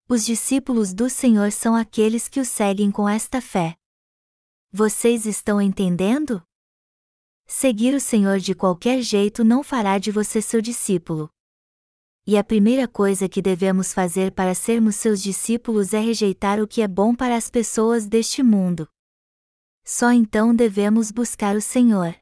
Os 0.07 0.27
discípulos 0.27 0.93
do 0.93 1.09
Senhor 1.09 1.51
são 1.53 1.75
aqueles 1.75 2.29
que 2.29 2.39
o 2.39 2.45
seguem 2.45 2.91
com 2.91 3.09
esta 3.09 3.41
fé. 3.41 3.79
Vocês 4.73 5.27
estão 5.27 5.61
entendendo? 5.61 6.43
Seguir 7.47 7.95
o 7.95 8.01
Senhor 8.01 8.39
de 8.39 8.55
qualquer 8.55 9.01
jeito 9.01 9.45
não 9.45 9.63
fará 9.63 9.99
de 9.99 10.11
você 10.11 10.43
seu 10.43 10.61
discípulo. 10.61 11.31
E 12.27 12.37
a 12.37 12.43
primeira 12.43 12.89
coisa 12.89 13.29
que 13.29 13.41
devemos 13.41 13.93
fazer 13.95 14.33
para 14.33 14.55
sermos 14.55 14.97
seus 14.97 15.23
discípulos 15.23 15.95
é 15.95 16.01
rejeitar 16.01 16.61
o 16.61 16.67
que 16.67 16.83
é 16.83 16.89
bom 16.89 17.15
para 17.15 17.37
as 17.37 17.49
pessoas 17.49 18.09
deste 18.09 18.43
mundo. 18.43 18.89
Só 19.85 20.11
então 20.11 20.53
devemos 20.53 21.13
buscar 21.13 21.55
o 21.55 21.63
Senhor. 21.63 22.17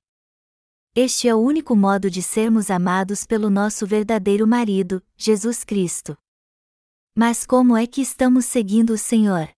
Este 0.94 1.26
é 1.26 1.34
o 1.34 1.38
único 1.38 1.74
modo 1.74 2.10
de 2.10 2.22
sermos 2.22 2.70
amados 2.70 3.24
pelo 3.24 3.48
nosso 3.48 3.86
verdadeiro 3.86 4.46
marido, 4.46 5.02
Jesus 5.16 5.64
Cristo. 5.64 6.16
Mas 7.16 7.46
como 7.46 7.74
é 7.74 7.86
que 7.86 8.02
estamos 8.02 8.44
seguindo 8.44 8.90
o 8.90 8.98
Senhor? 8.98 9.53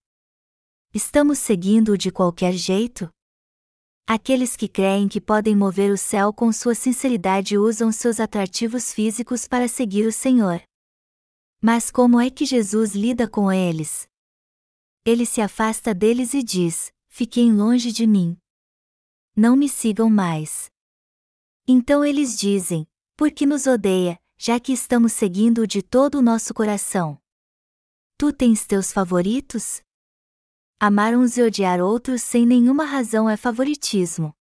Estamos 0.98 1.38
seguindo-o 1.40 1.98
de 1.98 2.10
qualquer 2.10 2.54
jeito? 2.54 3.10
Aqueles 4.08 4.56
que 4.56 4.66
creem 4.66 5.08
que 5.08 5.20
podem 5.20 5.54
mover 5.54 5.92
o 5.92 5.98
céu 5.98 6.32
com 6.32 6.50
sua 6.50 6.74
sinceridade 6.74 7.58
usam 7.58 7.92
seus 7.92 8.18
atrativos 8.18 8.94
físicos 8.94 9.46
para 9.46 9.68
seguir 9.68 10.06
o 10.06 10.10
Senhor. 10.10 10.62
Mas 11.60 11.90
como 11.90 12.18
é 12.18 12.30
que 12.30 12.46
Jesus 12.46 12.94
lida 12.94 13.28
com 13.28 13.52
eles? 13.52 14.08
Ele 15.04 15.26
se 15.26 15.42
afasta 15.42 15.94
deles 15.94 16.32
e 16.32 16.42
diz: 16.42 16.90
Fiquem 17.10 17.52
longe 17.52 17.92
de 17.92 18.06
mim. 18.06 18.34
Não 19.36 19.54
me 19.54 19.68
sigam 19.68 20.08
mais. 20.08 20.70
Então 21.68 22.02
eles 22.02 22.38
dizem: 22.38 22.86
Por 23.18 23.30
que 23.30 23.44
nos 23.44 23.66
odeia, 23.66 24.18
já 24.38 24.58
que 24.58 24.72
estamos 24.72 25.12
seguindo-o 25.12 25.66
de 25.66 25.82
todo 25.82 26.14
o 26.14 26.22
nosso 26.22 26.54
coração? 26.54 27.20
Tu 28.16 28.32
tens 28.32 28.66
teus 28.66 28.90
favoritos? 28.90 29.84
Amar 30.78 31.14
uns 31.14 31.38
e 31.38 31.42
odiar 31.42 31.80
outros 31.80 32.20
sem 32.22 32.44
nenhuma 32.44 32.84
razão 32.84 33.30
é 33.30 33.36
favoritismo. 33.36 34.34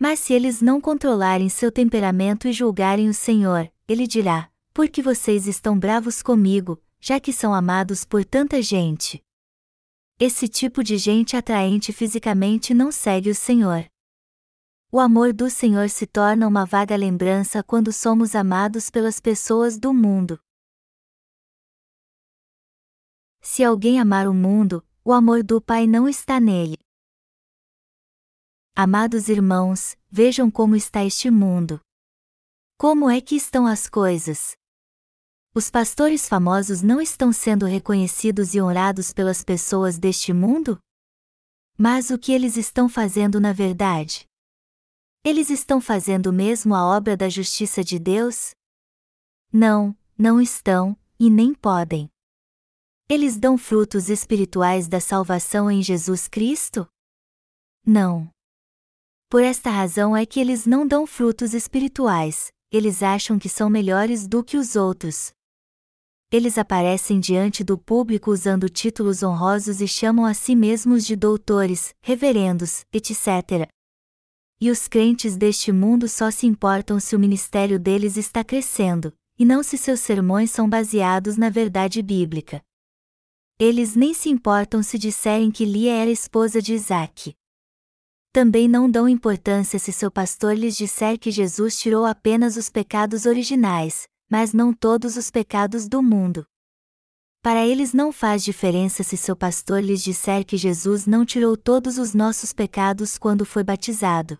Mas 0.00 0.18
se 0.18 0.32
eles 0.32 0.62
não 0.62 0.80
controlarem 0.80 1.50
seu 1.50 1.70
temperamento 1.70 2.48
e 2.48 2.52
julgarem 2.52 3.10
o 3.10 3.14
Senhor, 3.14 3.70
ele 3.86 4.06
dirá: 4.06 4.50
Por 4.72 4.88
que 4.88 5.02
vocês 5.02 5.46
estão 5.46 5.78
bravos 5.78 6.22
comigo, 6.22 6.82
já 6.98 7.20
que 7.20 7.30
são 7.30 7.52
amados 7.52 8.06
por 8.06 8.24
tanta 8.24 8.62
gente? 8.62 9.22
Esse 10.18 10.48
tipo 10.48 10.82
de 10.82 10.96
gente 10.96 11.36
atraente 11.36 11.92
fisicamente 11.92 12.72
não 12.72 12.90
segue 12.90 13.28
o 13.28 13.34
Senhor. 13.34 13.84
O 14.90 14.98
amor 14.98 15.34
do 15.34 15.50
Senhor 15.50 15.90
se 15.90 16.06
torna 16.06 16.48
uma 16.48 16.64
vaga 16.64 16.96
lembrança 16.96 17.62
quando 17.62 17.92
somos 17.92 18.34
amados 18.34 18.88
pelas 18.88 19.20
pessoas 19.20 19.78
do 19.78 19.92
mundo. 19.92 20.40
Se 23.42 23.62
alguém 23.62 24.00
amar 24.00 24.26
o 24.26 24.32
mundo, 24.32 24.82
o 25.04 25.12
amor 25.12 25.42
do 25.42 25.60
Pai 25.60 25.86
não 25.86 26.08
está 26.08 26.40
nele. 26.40 26.78
Amados 28.74 29.28
irmãos, 29.28 29.98
vejam 30.10 30.50
como 30.50 30.74
está 30.74 31.04
este 31.04 31.30
mundo. 31.30 31.78
Como 32.78 33.10
é 33.10 33.20
que 33.20 33.36
estão 33.36 33.66
as 33.66 33.86
coisas? 33.86 34.56
Os 35.54 35.70
pastores 35.70 36.26
famosos 36.26 36.80
não 36.80 37.02
estão 37.02 37.32
sendo 37.32 37.66
reconhecidos 37.66 38.54
e 38.54 38.62
honrados 38.62 39.12
pelas 39.12 39.44
pessoas 39.44 39.98
deste 39.98 40.32
mundo? 40.32 40.78
Mas 41.76 42.08
o 42.08 42.18
que 42.18 42.32
eles 42.32 42.56
estão 42.56 42.88
fazendo 42.88 43.38
na 43.38 43.52
verdade? 43.52 44.24
Eles 45.22 45.50
estão 45.50 45.82
fazendo 45.82 46.32
mesmo 46.32 46.74
a 46.74 46.84
obra 46.84 47.14
da 47.14 47.28
justiça 47.28 47.84
de 47.84 47.98
Deus? 47.98 48.52
Não, 49.52 49.94
não 50.16 50.40
estão, 50.40 50.96
e 51.20 51.28
nem 51.28 51.54
podem. 51.54 52.10
Eles 53.06 53.36
dão 53.36 53.58
frutos 53.58 54.08
espirituais 54.08 54.88
da 54.88 54.98
salvação 54.98 55.70
em 55.70 55.82
Jesus 55.82 56.26
Cristo? 56.26 56.86
Não. 57.86 58.30
Por 59.28 59.42
esta 59.42 59.68
razão 59.68 60.16
é 60.16 60.24
que 60.24 60.40
eles 60.40 60.64
não 60.64 60.86
dão 60.86 61.06
frutos 61.06 61.52
espirituais, 61.52 62.50
eles 62.72 63.02
acham 63.02 63.38
que 63.38 63.48
são 63.48 63.68
melhores 63.68 64.26
do 64.26 64.42
que 64.42 64.56
os 64.56 64.74
outros. 64.74 65.32
Eles 66.32 66.56
aparecem 66.56 67.20
diante 67.20 67.62
do 67.62 67.76
público 67.76 68.30
usando 68.30 68.70
títulos 68.70 69.22
honrosos 69.22 69.82
e 69.82 69.86
chamam 69.86 70.24
a 70.24 70.32
si 70.32 70.56
mesmos 70.56 71.04
de 71.04 71.14
doutores, 71.14 71.94
reverendos, 72.00 72.86
etc. 72.90 73.68
E 74.58 74.70
os 74.70 74.88
crentes 74.88 75.36
deste 75.36 75.70
mundo 75.70 76.08
só 76.08 76.30
se 76.30 76.46
importam 76.46 76.98
se 76.98 77.14
o 77.14 77.18
ministério 77.18 77.78
deles 77.78 78.16
está 78.16 78.42
crescendo, 78.42 79.12
e 79.38 79.44
não 79.44 79.62
se 79.62 79.76
seus 79.76 80.00
sermões 80.00 80.50
são 80.50 80.66
baseados 80.66 81.36
na 81.36 81.50
verdade 81.50 82.00
bíblica. 82.00 82.62
Eles 83.58 83.94
nem 83.94 84.12
se 84.12 84.28
importam 84.28 84.82
se 84.82 84.98
disserem 84.98 85.48
que 85.48 85.64
Lia 85.64 85.94
era 85.94 86.10
esposa 86.10 86.60
de 86.60 86.74
Isaac. 86.74 87.36
Também 88.32 88.66
não 88.66 88.90
dão 88.90 89.08
importância 89.08 89.78
se 89.78 89.92
seu 89.92 90.10
pastor 90.10 90.56
lhes 90.56 90.76
disser 90.76 91.16
que 91.20 91.30
Jesus 91.30 91.78
tirou 91.78 92.04
apenas 92.04 92.56
os 92.56 92.68
pecados 92.68 93.26
originais, 93.26 94.08
mas 94.28 94.52
não 94.52 94.72
todos 94.72 95.16
os 95.16 95.30
pecados 95.30 95.86
do 95.86 96.02
mundo. 96.02 96.44
Para 97.42 97.64
eles 97.64 97.92
não 97.92 98.10
faz 98.10 98.42
diferença 98.42 99.04
se 99.04 99.16
seu 99.16 99.36
pastor 99.36 99.80
lhes 99.80 100.02
disser 100.02 100.44
que 100.44 100.56
Jesus 100.56 101.06
não 101.06 101.24
tirou 101.24 101.56
todos 101.56 101.96
os 101.96 102.12
nossos 102.12 102.52
pecados 102.52 103.16
quando 103.16 103.44
foi 103.46 103.62
batizado. 103.62 104.36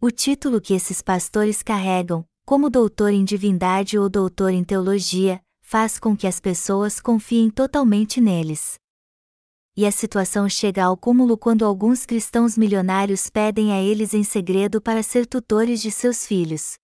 O 0.00 0.12
título 0.12 0.60
que 0.60 0.74
esses 0.74 1.02
pastores 1.02 1.64
carregam, 1.64 2.24
como 2.46 2.70
doutor 2.70 3.12
em 3.12 3.24
divindade 3.24 3.98
ou 3.98 4.08
doutor 4.08 4.52
em 4.52 4.62
teologia, 4.62 5.42
faz 5.64 5.98
com 5.98 6.14
que 6.14 6.26
as 6.26 6.38
pessoas 6.38 7.00
confiem 7.00 7.50
totalmente 7.50 8.20
neles. 8.20 8.78
E 9.74 9.86
a 9.86 9.90
situação 9.90 10.48
chega 10.48 10.84
ao 10.84 10.96
cúmulo 10.96 11.36
quando 11.36 11.64
alguns 11.64 12.06
cristãos 12.06 12.56
milionários 12.56 13.28
pedem 13.30 13.72
a 13.72 13.80
eles 13.82 14.12
em 14.14 14.22
segredo 14.22 14.80
para 14.80 15.02
ser 15.02 15.26
tutores 15.26 15.80
de 15.80 15.90
seus 15.90 16.26
filhos. 16.26 16.74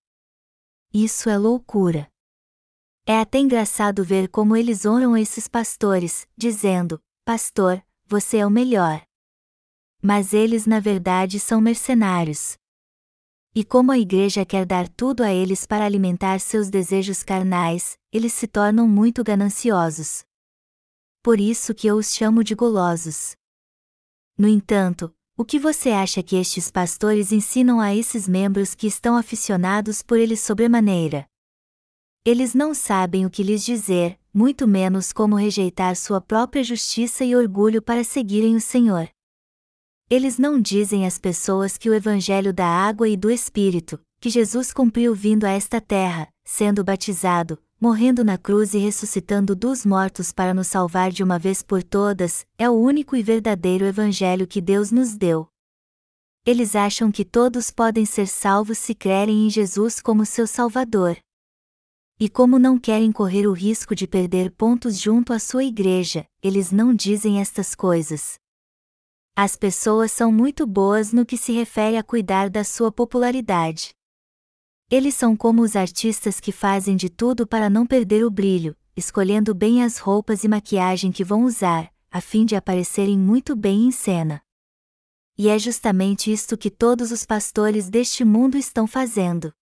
Isso 0.91 1.29
é 1.29 1.37
loucura. 1.37 2.09
É 3.05 3.19
até 3.19 3.37
engraçado 3.37 4.03
ver 4.03 4.27
como 4.27 4.57
eles 4.57 4.85
honram 4.85 5.15
esses 5.15 5.47
pastores, 5.47 6.27
dizendo: 6.35 6.99
Pastor, 7.23 7.81
você 8.05 8.37
é 8.37 8.45
o 8.45 8.49
melhor. 8.49 9.01
Mas 10.01 10.33
eles 10.33 10.65
na 10.65 10.79
verdade 10.79 11.39
são 11.39 11.61
mercenários. 11.61 12.57
E 13.53 13.65
como 13.65 13.91
a 13.91 13.99
igreja 13.99 14.45
quer 14.45 14.65
dar 14.65 14.87
tudo 14.87 15.23
a 15.23 15.33
eles 15.33 15.65
para 15.65 15.83
alimentar 15.83 16.39
seus 16.39 16.69
desejos 16.69 17.21
carnais, 17.21 17.97
eles 18.09 18.31
se 18.31 18.47
tornam 18.47 18.87
muito 18.87 19.25
gananciosos. 19.25 20.23
Por 21.21 21.37
isso 21.37 21.75
que 21.75 21.85
eu 21.85 21.97
os 21.97 22.15
chamo 22.15 22.45
de 22.45 22.55
golosos. 22.55 23.35
No 24.37 24.47
entanto, 24.47 25.13
o 25.35 25.43
que 25.43 25.59
você 25.59 25.89
acha 25.89 26.23
que 26.23 26.37
estes 26.37 26.71
pastores 26.71 27.33
ensinam 27.33 27.81
a 27.81 27.93
esses 27.93 28.25
membros 28.25 28.73
que 28.73 28.87
estão 28.87 29.17
aficionados 29.17 30.01
por 30.01 30.17
eles 30.17 30.39
sobremaneira? 30.39 31.27
Eles 32.23 32.53
não 32.53 32.73
sabem 32.73 33.25
o 33.25 33.29
que 33.29 33.43
lhes 33.43 33.65
dizer, 33.65 34.17
muito 34.33 34.65
menos 34.65 35.11
como 35.11 35.35
rejeitar 35.35 35.97
sua 35.97 36.21
própria 36.21 36.63
justiça 36.63 37.25
e 37.25 37.35
orgulho 37.35 37.81
para 37.81 38.05
seguirem 38.05 38.55
o 38.55 38.61
Senhor. 38.61 39.09
Eles 40.11 40.37
não 40.37 40.59
dizem 40.59 41.07
às 41.07 41.17
pessoas 41.17 41.77
que 41.77 41.89
o 41.89 41.93
Evangelho 41.93 42.53
da 42.53 42.67
água 42.67 43.07
e 43.07 43.15
do 43.15 43.31
Espírito, 43.31 43.97
que 44.19 44.29
Jesus 44.29 44.73
cumpriu 44.73 45.15
vindo 45.15 45.45
a 45.45 45.51
esta 45.51 45.79
terra, 45.79 46.27
sendo 46.43 46.83
batizado, 46.83 47.57
morrendo 47.79 48.21
na 48.21 48.37
cruz 48.37 48.73
e 48.73 48.77
ressuscitando 48.77 49.55
dos 49.55 49.85
mortos 49.85 50.33
para 50.33 50.53
nos 50.53 50.67
salvar 50.67 51.13
de 51.13 51.23
uma 51.23 51.39
vez 51.39 51.63
por 51.63 51.81
todas, 51.81 52.45
é 52.57 52.69
o 52.69 52.73
único 52.73 53.15
e 53.15 53.23
verdadeiro 53.23 53.85
Evangelho 53.85 54.45
que 54.45 54.59
Deus 54.59 54.91
nos 54.91 55.15
deu. 55.15 55.47
Eles 56.45 56.75
acham 56.75 57.09
que 57.09 57.23
todos 57.23 57.71
podem 57.71 58.05
ser 58.05 58.27
salvos 58.27 58.79
se 58.79 58.93
crerem 58.93 59.45
em 59.45 59.49
Jesus 59.49 60.01
como 60.01 60.25
seu 60.25 60.45
Salvador. 60.45 61.17
E 62.19 62.27
como 62.27 62.59
não 62.59 62.77
querem 62.77 63.13
correr 63.13 63.47
o 63.47 63.53
risco 63.53 63.95
de 63.95 64.05
perder 64.05 64.51
pontos 64.51 64.99
junto 64.99 65.31
à 65.31 65.39
sua 65.39 65.63
igreja, 65.63 66.25
eles 66.43 66.69
não 66.69 66.93
dizem 66.93 67.39
estas 67.39 67.73
coisas. 67.73 68.40
As 69.35 69.55
pessoas 69.55 70.11
são 70.11 70.31
muito 70.31 70.67
boas 70.67 71.13
no 71.13 71.25
que 71.25 71.37
se 71.37 71.51
refere 71.53 71.97
a 71.97 72.03
cuidar 72.03 72.49
da 72.49 72.63
sua 72.63 72.91
popularidade. 72.91 73.95
Eles 74.89 75.15
são 75.15 75.37
como 75.37 75.61
os 75.61 75.75
artistas 75.75 76.39
que 76.39 76.51
fazem 76.51 76.97
de 76.97 77.09
tudo 77.09 77.47
para 77.47 77.69
não 77.69 77.87
perder 77.87 78.25
o 78.25 78.29
brilho, 78.29 78.75
escolhendo 78.95 79.55
bem 79.55 79.83
as 79.83 79.97
roupas 79.97 80.43
e 80.43 80.49
maquiagem 80.49 81.13
que 81.13 81.23
vão 81.23 81.45
usar, 81.45 81.91
a 82.11 82.19
fim 82.19 82.45
de 82.45 82.57
aparecerem 82.57 83.17
muito 83.17 83.55
bem 83.55 83.85
em 83.85 83.91
cena. 83.91 84.43
E 85.37 85.47
é 85.47 85.57
justamente 85.57 86.31
isto 86.31 86.57
que 86.57 86.69
todos 86.69 87.09
os 87.09 87.25
pastores 87.25 87.89
deste 87.89 88.25
mundo 88.25 88.57
estão 88.57 88.85
fazendo. 88.85 89.53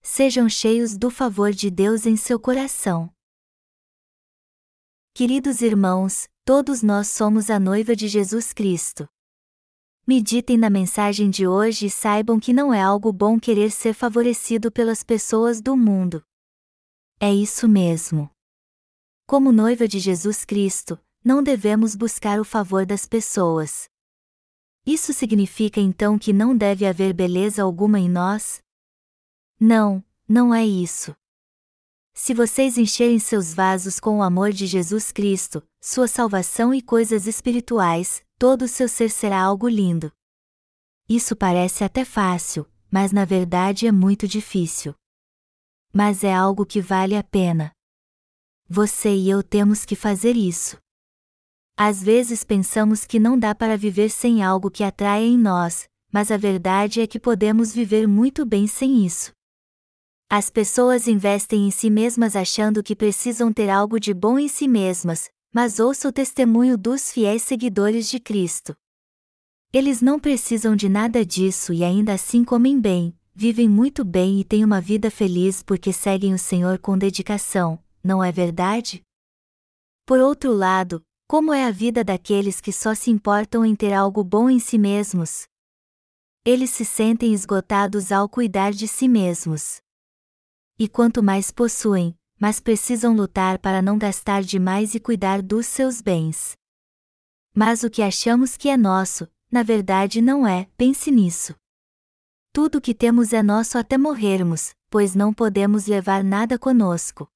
Sejam 0.00 0.48
cheios 0.48 0.96
do 0.96 1.10
favor 1.10 1.50
de 1.50 1.70
Deus 1.70 2.06
em 2.06 2.16
seu 2.16 2.38
coração. 2.38 3.12
Queridos 5.18 5.62
irmãos, 5.62 6.28
todos 6.44 6.80
nós 6.80 7.08
somos 7.08 7.50
a 7.50 7.58
noiva 7.58 7.96
de 7.96 8.06
Jesus 8.06 8.52
Cristo. 8.52 9.08
Meditem 10.06 10.56
na 10.56 10.70
mensagem 10.70 11.28
de 11.28 11.44
hoje 11.44 11.86
e 11.86 11.90
saibam 11.90 12.38
que 12.38 12.52
não 12.52 12.72
é 12.72 12.80
algo 12.80 13.12
bom 13.12 13.36
querer 13.36 13.72
ser 13.72 13.94
favorecido 13.94 14.70
pelas 14.70 15.02
pessoas 15.02 15.60
do 15.60 15.76
mundo. 15.76 16.22
É 17.18 17.34
isso 17.34 17.66
mesmo. 17.66 18.30
Como 19.26 19.50
noiva 19.50 19.88
de 19.88 19.98
Jesus 19.98 20.44
Cristo, 20.44 20.96
não 21.24 21.42
devemos 21.42 21.96
buscar 21.96 22.38
o 22.38 22.44
favor 22.44 22.86
das 22.86 23.04
pessoas. 23.04 23.90
Isso 24.86 25.12
significa 25.12 25.80
então 25.80 26.16
que 26.16 26.32
não 26.32 26.56
deve 26.56 26.86
haver 26.86 27.12
beleza 27.12 27.64
alguma 27.64 27.98
em 27.98 28.08
nós? 28.08 28.62
Não, 29.58 30.00
não 30.28 30.54
é 30.54 30.64
isso. 30.64 31.12
Se 32.20 32.34
vocês 32.34 32.76
encherem 32.76 33.20
seus 33.20 33.54
vasos 33.54 34.00
com 34.00 34.18
o 34.18 34.22
amor 34.24 34.50
de 34.52 34.66
Jesus 34.66 35.12
Cristo, 35.12 35.62
sua 35.80 36.08
salvação 36.08 36.74
e 36.74 36.82
coisas 36.82 37.28
espirituais, 37.28 38.24
todo 38.36 38.62
o 38.62 38.68
seu 38.68 38.88
ser 38.88 39.08
será 39.08 39.40
algo 39.40 39.68
lindo. 39.68 40.10
Isso 41.08 41.36
parece 41.36 41.84
até 41.84 42.04
fácil, 42.04 42.66
mas 42.90 43.12
na 43.12 43.24
verdade 43.24 43.86
é 43.86 43.92
muito 43.92 44.26
difícil. 44.26 44.96
Mas 45.92 46.24
é 46.24 46.34
algo 46.34 46.66
que 46.66 46.80
vale 46.80 47.16
a 47.16 47.22
pena. 47.22 47.70
Você 48.68 49.14
e 49.14 49.30
eu 49.30 49.40
temos 49.40 49.84
que 49.84 49.94
fazer 49.94 50.34
isso. 50.34 50.76
Às 51.76 52.02
vezes 52.02 52.42
pensamos 52.42 53.06
que 53.06 53.20
não 53.20 53.38
dá 53.38 53.54
para 53.54 53.78
viver 53.78 54.10
sem 54.10 54.42
algo 54.42 54.72
que 54.72 54.82
atraia 54.82 55.24
em 55.24 55.38
nós, 55.38 55.88
mas 56.12 56.32
a 56.32 56.36
verdade 56.36 57.00
é 57.00 57.06
que 57.06 57.20
podemos 57.20 57.72
viver 57.72 58.08
muito 58.08 58.44
bem 58.44 58.66
sem 58.66 59.06
isso. 59.06 59.37
As 60.30 60.50
pessoas 60.50 61.08
investem 61.08 61.66
em 61.66 61.70
si 61.70 61.88
mesmas 61.88 62.36
achando 62.36 62.82
que 62.82 62.94
precisam 62.94 63.50
ter 63.50 63.70
algo 63.70 63.98
de 63.98 64.12
bom 64.12 64.38
em 64.38 64.46
si 64.46 64.68
mesmas, 64.68 65.30
mas 65.54 65.80
ouça 65.80 66.06
o 66.06 66.12
testemunho 66.12 66.76
dos 66.76 67.10
fiéis 67.10 67.40
seguidores 67.40 68.10
de 68.10 68.20
Cristo. 68.20 68.76
Eles 69.72 70.02
não 70.02 70.20
precisam 70.20 70.76
de 70.76 70.86
nada 70.86 71.24
disso 71.24 71.72
e 71.72 71.82
ainda 71.82 72.12
assim 72.12 72.44
comem 72.44 72.78
bem, 72.78 73.16
vivem 73.34 73.70
muito 73.70 74.04
bem 74.04 74.38
e 74.38 74.44
têm 74.44 74.62
uma 74.66 74.82
vida 74.82 75.10
feliz 75.10 75.62
porque 75.62 75.94
seguem 75.94 76.34
o 76.34 76.38
Senhor 76.38 76.78
com 76.78 76.98
dedicação, 76.98 77.82
não 78.04 78.22
é 78.22 78.30
verdade? 78.30 79.02
Por 80.04 80.20
outro 80.20 80.52
lado, 80.52 81.02
como 81.26 81.54
é 81.54 81.64
a 81.64 81.70
vida 81.70 82.04
daqueles 82.04 82.60
que 82.60 82.70
só 82.70 82.94
se 82.94 83.10
importam 83.10 83.64
em 83.64 83.74
ter 83.74 83.94
algo 83.94 84.22
bom 84.22 84.50
em 84.50 84.58
si 84.58 84.76
mesmos? 84.76 85.46
Eles 86.44 86.68
se 86.68 86.84
sentem 86.84 87.32
esgotados 87.32 88.12
ao 88.12 88.28
cuidar 88.28 88.72
de 88.72 88.86
si 88.86 89.08
mesmos. 89.08 89.80
E 90.78 90.88
quanto 90.88 91.22
mais 91.22 91.50
possuem, 91.50 92.16
mais 92.40 92.60
precisam 92.60 93.14
lutar 93.14 93.58
para 93.58 93.82
não 93.82 93.98
gastar 93.98 94.42
demais 94.42 94.94
e 94.94 95.00
cuidar 95.00 95.42
dos 95.42 95.66
seus 95.66 96.00
bens. 96.00 96.56
Mas 97.52 97.82
o 97.82 97.90
que 97.90 98.00
achamos 98.00 98.56
que 98.56 98.68
é 98.68 98.76
nosso, 98.76 99.28
na 99.50 99.64
verdade 99.64 100.22
não 100.22 100.46
é, 100.46 100.68
pense 100.76 101.10
nisso. 101.10 101.56
Tudo 102.52 102.78
o 102.78 102.80
que 102.80 102.94
temos 102.94 103.32
é 103.32 103.42
nosso 103.42 103.76
até 103.76 103.98
morrermos, 103.98 104.72
pois 104.88 105.14
não 105.14 105.34
podemos 105.34 105.86
levar 105.86 106.22
nada 106.22 106.58
conosco. 106.58 107.28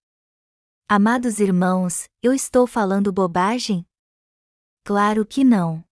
Amados 0.89 1.41
irmãos, 1.41 2.05
eu 2.23 2.33
estou 2.33 2.67
falando 2.67 3.13
bobagem? 3.13 3.85
Claro 4.85 5.27
que 5.27 5.43
não. 5.43 5.85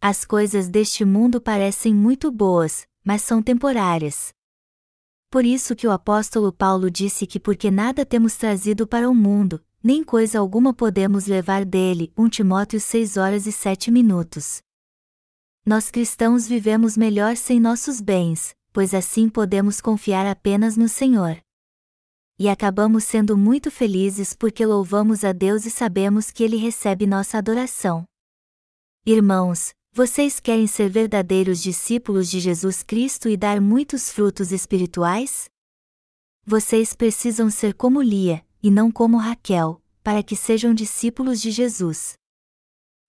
As 0.00 0.24
coisas 0.24 0.68
deste 0.68 1.04
mundo 1.04 1.40
parecem 1.40 1.94
muito 1.94 2.30
boas, 2.30 2.86
mas 3.04 3.22
são 3.22 3.42
temporárias. 3.42 4.34
Por 5.30 5.44
isso 5.44 5.76
que 5.76 5.86
o 5.86 5.92
apóstolo 5.92 6.52
Paulo 6.52 6.90
disse 6.90 7.26
que 7.26 7.38
porque 7.38 7.70
nada 7.70 8.04
temos 8.04 8.34
trazido 8.34 8.86
para 8.86 9.08
o 9.08 9.14
mundo, 9.14 9.64
nem 9.82 10.02
coisa 10.02 10.38
alguma 10.38 10.74
podemos 10.74 11.26
levar 11.26 11.64
dele. 11.64 12.12
1 12.16 12.28
Timóteo 12.28 12.80
6 12.80 13.16
horas 13.16 13.46
e 13.46 13.52
7 13.52 13.90
minutos. 13.90 14.60
Nós 15.64 15.90
cristãos 15.90 16.48
vivemos 16.48 16.96
melhor 16.96 17.36
sem 17.36 17.60
nossos 17.60 18.00
bens, 18.00 18.54
pois 18.72 18.92
assim 18.92 19.28
podemos 19.28 19.80
confiar 19.80 20.26
apenas 20.26 20.76
no 20.76 20.88
Senhor 20.88 21.40
e 22.40 22.48
acabamos 22.48 23.04
sendo 23.04 23.36
muito 23.36 23.70
felizes 23.70 24.32
porque 24.32 24.64
louvamos 24.64 25.24
a 25.24 25.30
Deus 25.30 25.66
e 25.66 25.70
sabemos 25.70 26.30
que 26.30 26.42
Ele 26.42 26.56
recebe 26.56 27.06
nossa 27.06 27.36
adoração. 27.36 28.06
Irmãos, 29.04 29.74
vocês 29.92 30.38
querem 30.38 30.68
ser 30.68 30.88
verdadeiros 30.88 31.60
discípulos 31.60 32.30
de 32.30 32.38
Jesus 32.38 32.82
Cristo 32.82 33.28
e 33.28 33.36
dar 33.36 33.60
muitos 33.60 34.10
frutos 34.10 34.52
espirituais? 34.52 35.50
Vocês 36.46 36.94
precisam 36.94 37.50
ser 37.50 37.74
como 37.74 38.00
Lia, 38.00 38.44
e 38.62 38.70
não 38.70 38.90
como 38.90 39.16
Raquel, 39.16 39.82
para 40.02 40.22
que 40.22 40.36
sejam 40.36 40.72
discípulos 40.72 41.40
de 41.40 41.50
Jesus. 41.50 42.14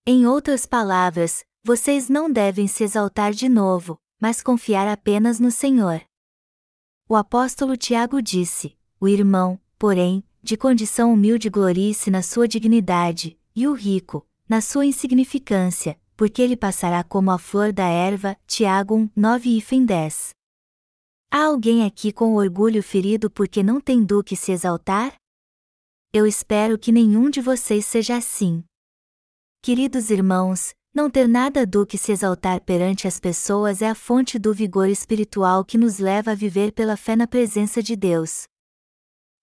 Em 0.04 0.26
outras 0.26 0.66
palavras, 0.66 1.44
vocês 1.62 2.08
não 2.08 2.30
devem 2.30 2.66
se 2.66 2.82
exaltar 2.82 3.32
de 3.32 3.48
novo, 3.48 3.96
mas 4.20 4.42
confiar 4.42 4.88
apenas 4.88 5.38
no 5.38 5.52
Senhor. 5.52 6.02
O 7.08 7.14
apóstolo 7.14 7.76
Tiago 7.76 8.20
disse: 8.20 8.76
o 9.00 9.06
irmão, 9.06 9.60
porém, 9.78 10.24
de 10.42 10.56
condição 10.56 11.12
humilde 11.12 11.48
glorie-se 11.48 12.10
na 12.10 12.22
sua 12.22 12.48
dignidade, 12.48 13.38
e 13.54 13.68
o 13.68 13.72
rico, 13.72 14.26
na 14.48 14.60
sua 14.60 14.84
insignificância, 14.84 15.98
porque 16.22 16.40
ele 16.40 16.56
passará 16.56 17.02
como 17.02 17.32
a 17.32 17.36
flor 17.36 17.72
da 17.72 17.88
erva. 17.88 18.36
Tiago 18.46 18.94
1, 18.94 19.10
9 19.16 19.58
e 19.58 19.84
10. 19.84 20.30
Há 21.28 21.46
alguém 21.46 21.84
aqui 21.84 22.12
com 22.12 22.36
orgulho 22.36 22.80
ferido 22.80 23.28
porque 23.28 23.60
não 23.60 23.80
tem 23.80 24.04
do 24.04 24.22
que 24.22 24.36
se 24.36 24.52
exaltar? 24.52 25.16
Eu 26.12 26.24
espero 26.24 26.78
que 26.78 26.92
nenhum 26.92 27.28
de 27.28 27.40
vocês 27.40 27.84
seja 27.86 28.16
assim. 28.16 28.62
Queridos 29.60 30.10
irmãos, 30.10 30.72
não 30.94 31.10
ter 31.10 31.26
nada 31.26 31.66
do 31.66 31.84
que 31.84 31.98
se 31.98 32.12
exaltar 32.12 32.60
perante 32.60 33.08
as 33.08 33.18
pessoas 33.18 33.82
é 33.82 33.88
a 33.88 33.94
fonte 33.96 34.38
do 34.38 34.54
vigor 34.54 34.88
espiritual 34.88 35.64
que 35.64 35.76
nos 35.76 35.98
leva 35.98 36.30
a 36.30 36.36
viver 36.36 36.70
pela 36.70 36.96
fé 36.96 37.16
na 37.16 37.26
presença 37.26 37.82
de 37.82 37.96
Deus. 37.96 38.44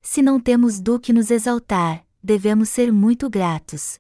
Se 0.02 0.22
não 0.22 0.40
temos 0.40 0.80
do 0.80 0.98
que 0.98 1.12
nos 1.12 1.30
exaltar, 1.30 2.06
devemos 2.24 2.70
ser 2.70 2.90
muito 2.90 3.30
gratos. 3.30 4.00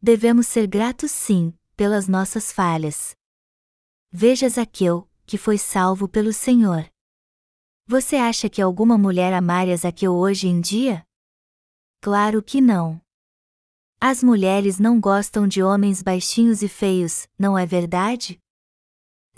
Devemos 0.00 0.46
ser 0.46 0.66
gratos 0.66 1.10
sim, 1.10 1.52
pelas 1.74 2.08
nossas 2.08 2.50
falhas. 2.50 3.14
Veja 4.10 4.48
Zaqueu, 4.48 5.08
que 5.26 5.36
foi 5.36 5.58
salvo 5.58 6.08
pelo 6.08 6.32
Senhor. 6.32 6.88
Você 7.86 8.16
acha 8.16 8.48
que 8.48 8.62
alguma 8.62 8.96
mulher 8.96 9.32
amaria 9.32 9.76
Zaqueu 9.76 10.14
hoje 10.14 10.48
em 10.48 10.60
dia? 10.60 11.04
Claro 12.00 12.42
que 12.42 12.60
não. 12.60 13.00
As 14.00 14.22
mulheres 14.22 14.78
não 14.78 15.00
gostam 15.00 15.48
de 15.48 15.62
homens 15.62 16.02
baixinhos 16.02 16.62
e 16.62 16.68
feios, 16.68 17.26
não 17.38 17.56
é 17.56 17.64
verdade? 17.66 18.38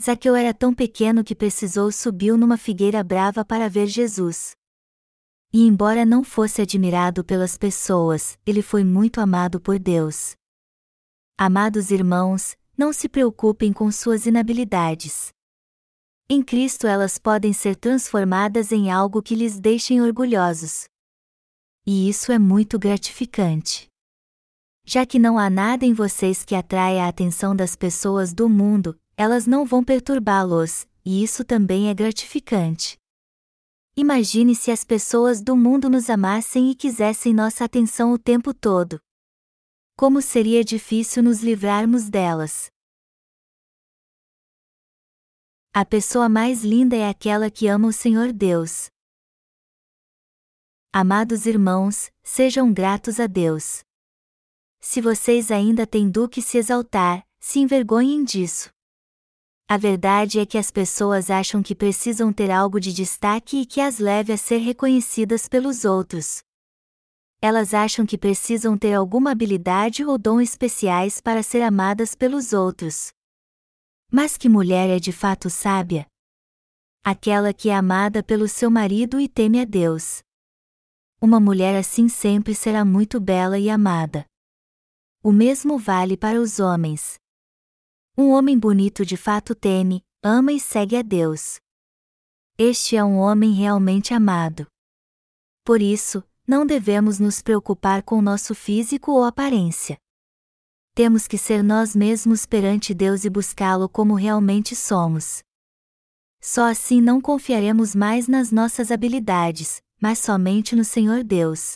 Zaqueu 0.01 0.37
era 0.37 0.53
tão 0.53 0.75
pequeno 0.75 1.25
que 1.25 1.35
precisou 1.35 1.91
subiu 1.91 2.37
numa 2.37 2.59
figueira 2.59 3.03
brava 3.03 3.45
para 3.45 3.69
ver 3.69 3.87
Jesus. 3.87 4.55
E 5.53 5.67
embora 5.67 6.05
não 6.05 6.23
fosse 6.23 6.61
admirado 6.61 7.25
pelas 7.25 7.57
pessoas, 7.57 8.39
ele 8.45 8.61
foi 8.61 8.85
muito 8.85 9.21
amado 9.21 9.61
por 9.61 9.79
Deus. 9.79 10.37
Amados 11.39 11.91
irmãos, 11.91 12.57
não 12.79 12.95
se 12.95 13.11
preocupem 13.11 13.71
com 13.71 13.93
suas 13.93 14.25
inabilidades. 14.25 15.29
Em 16.31 16.43
Cristo 16.43 16.87
elas 16.87 17.19
podem 17.19 17.53
ser 17.53 17.77
transformadas 17.77 18.73
em 18.73 18.91
algo 18.91 19.21
que 19.21 19.35
lhes 19.35 19.61
deixem 19.61 20.01
orgulhosos. 20.01 20.87
E 21.87 22.09
isso 22.09 22.33
é 22.33 22.39
muito 22.39 22.79
gratificante. 22.79 23.87
Já 24.83 25.05
que 25.05 25.19
não 25.19 25.39
há 25.39 25.51
nada 25.51 25.85
em 25.85 25.93
vocês 25.93 26.43
que 26.43 26.55
atraia 26.55 27.05
a 27.05 27.09
atenção 27.09 27.55
das 27.55 27.77
pessoas 27.77 28.33
do 28.33 28.49
mundo, 28.49 28.99
elas 29.15 29.47
não 29.47 29.67
vão 29.67 29.85
perturbá-los, 29.85 30.87
e 31.05 31.23
isso 31.23 31.45
também 31.45 31.91
é 31.91 31.95
gratificante. 31.95 32.97
Imagine 33.95 34.55
se 34.55 34.71
as 34.71 34.85
pessoas 34.85 35.43
do 35.43 35.55
mundo 35.55 35.91
nos 35.91 36.09
amassem 36.09 36.71
e 36.71 36.75
quisessem 36.75 37.35
nossa 37.35 37.63
atenção 37.63 38.15
o 38.15 38.19
tempo 38.19 38.55
todo. 38.55 38.99
Como 39.99 40.21
seria 40.21 40.63
difícil 40.63 41.23
nos 41.23 41.41
livrarmos 41.41 42.11
delas. 42.11 42.71
A 45.73 45.87
pessoa 45.87 46.29
mais 46.29 46.63
linda 46.63 46.95
é 46.95 47.09
aquela 47.09 47.51
que 47.51 47.67
ama 47.67 47.89
o 47.89 47.93
Senhor 47.95 48.31
Deus. 48.31 48.91
Amados 50.93 51.47
irmãos, 51.47 52.11
sejam 52.23 52.71
gratos 52.75 53.19
a 53.19 53.27
Deus. 53.27 53.81
Se 54.81 55.01
vocês 55.01 55.51
ainda 55.51 55.87
têm 55.87 56.11
do 56.11 56.29
que 56.29 56.43
se 56.43 56.59
exaltar, 56.59 57.27
se 57.41 57.61
envergonhem 57.61 58.23
disso. 58.23 58.69
A 59.67 59.79
verdade 59.79 60.39
é 60.39 60.45
que 60.45 60.59
as 60.59 60.71
pessoas 60.71 61.31
acham 61.31 61.63
que 61.63 61.75
precisam 61.75 62.31
ter 62.35 62.51
algo 62.51 62.79
de 62.79 62.93
destaque 62.93 63.63
e 63.63 63.67
que 63.67 63.81
as 63.81 63.99
leve 63.99 64.31
a 64.31 64.37
ser 64.37 64.59
reconhecidas 64.59 65.49
pelos 65.49 65.87
outros. 65.87 66.46
Elas 67.41 67.75
acham 67.75 68.07
que 68.07 68.17
precisam 68.17 68.79
ter 68.79 68.95
alguma 68.95 69.31
habilidade 69.31 70.05
ou 70.05 70.17
dom 70.17 70.41
especiais 70.41 71.21
para 71.21 71.43
ser 71.43 71.63
amadas 71.63 72.15
pelos 72.15 72.53
outros. 72.53 73.13
Mas 74.11 74.37
que 74.37 74.49
mulher 74.49 74.89
é 74.89 74.99
de 74.99 75.13
fato 75.13 75.51
sábia? 75.51 76.07
Aquela 77.05 77.53
que 77.53 77.69
é 77.69 77.75
amada 77.75 78.23
pelo 78.23 78.49
seu 78.49 78.71
marido 78.71 79.21
e 79.21 79.29
teme 79.29 79.61
a 79.61 79.65
Deus. 79.65 80.23
Uma 81.21 81.39
mulher 81.39 81.79
assim 81.79 82.09
sempre 82.09 82.55
será 82.55 82.85
muito 82.85 83.21
bela 83.21 83.59
e 83.59 83.71
amada. 83.71 84.25
O 85.23 85.33
mesmo 85.33 85.79
vale 85.79 86.17
para 86.17 86.41
os 86.41 86.59
homens. 86.59 87.19
Um 88.17 88.31
homem 88.31 88.59
bonito 88.59 89.05
de 89.05 89.17
fato 89.17 89.55
teme, 89.55 90.03
ama 90.23 90.53
e 90.53 90.61
segue 90.61 90.97
a 90.97 91.03
Deus. 91.03 91.59
Este 92.57 92.97
é 92.97 93.05
um 93.05 93.19
homem 93.19 93.53
realmente 93.53 94.15
amado. 94.15 94.67
Por 95.65 95.83
isso, 95.83 96.25
não 96.47 96.65
devemos 96.65 97.19
nos 97.19 97.43
preocupar 97.43 98.03
com 98.03 98.23
nosso 98.23 98.55
físico 98.55 99.13
ou 99.13 99.25
aparência. 99.25 99.99
Temos 100.95 101.27
que 101.27 101.37
ser 101.37 101.63
nós 101.63 101.95
mesmos 101.95 102.47
perante 102.47 102.95
Deus 102.95 103.25
e 103.25 103.31
buscá-lo 103.31 103.89
como 103.89 104.15
realmente 104.15 104.75
somos. 104.75 105.43
Só 106.41 106.71
assim 106.71 107.01
não 107.01 107.21
confiaremos 107.21 107.95
mais 107.95 108.29
nas 108.29 108.53
nossas 108.53 108.91
habilidades, 108.91 109.83
mas 110.01 110.19
somente 110.19 110.77
no 110.77 110.85
Senhor 110.85 111.25
Deus. 111.25 111.75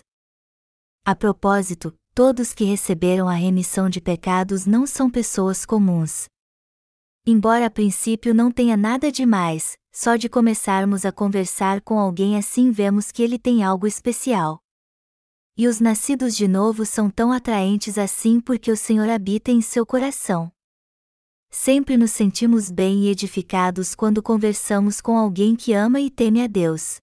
A 1.04 1.14
propósito, 1.14 1.94
todos 2.14 2.54
que 2.54 2.64
receberam 2.64 3.28
a 3.28 3.34
remissão 3.34 3.90
de 3.90 4.00
pecados 4.00 4.66
não 4.66 4.86
são 4.86 5.10
pessoas 5.10 5.66
comuns. 5.66 6.26
Embora 7.26 7.66
a 7.66 7.70
princípio 7.70 8.32
não 8.34 8.50
tenha 8.50 8.76
nada 8.76 9.10
de 9.10 9.26
mais, 9.26 9.76
só 9.92 10.16
de 10.16 10.28
começarmos 10.28 11.04
a 11.04 11.12
conversar 11.12 11.80
com 11.80 11.98
alguém 11.98 12.36
assim 12.36 12.70
vemos 12.70 13.10
que 13.10 13.22
ele 13.22 13.38
tem 13.38 13.62
algo 13.62 13.86
especial. 13.86 14.62
E 15.56 15.66
os 15.66 15.80
nascidos 15.80 16.36
de 16.36 16.46
novo 16.46 16.86
são 16.86 17.10
tão 17.10 17.32
atraentes 17.32 17.98
assim 17.98 18.40
porque 18.40 18.70
o 18.70 18.76
Senhor 18.76 19.08
habita 19.10 19.50
em 19.50 19.60
seu 19.60 19.84
coração. 19.84 20.50
Sempre 21.50 21.96
nos 21.96 22.12
sentimos 22.12 22.70
bem 22.70 23.04
e 23.04 23.08
edificados 23.08 23.94
quando 23.94 24.22
conversamos 24.22 25.00
com 25.00 25.18
alguém 25.18 25.56
que 25.56 25.72
ama 25.72 26.00
e 26.00 26.08
teme 26.08 26.42
a 26.42 26.46
Deus. 26.46 27.00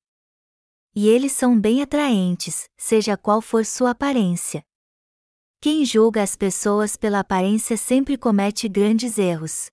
E 0.95 1.07
eles 1.07 1.33
são 1.33 1.59
bem 1.59 1.81
atraentes, 1.81 2.69
seja 2.77 3.17
qual 3.17 3.41
for 3.41 3.65
sua 3.65 3.91
aparência. 3.91 4.63
Quem 5.59 5.83
julga 5.83 6.23
as 6.23 6.35
pessoas 6.35 6.95
pela 6.95 7.19
aparência 7.19 7.75
sempre 7.75 8.17
comete 8.17 8.69
grandes 8.69 9.17
erros. 9.17 9.69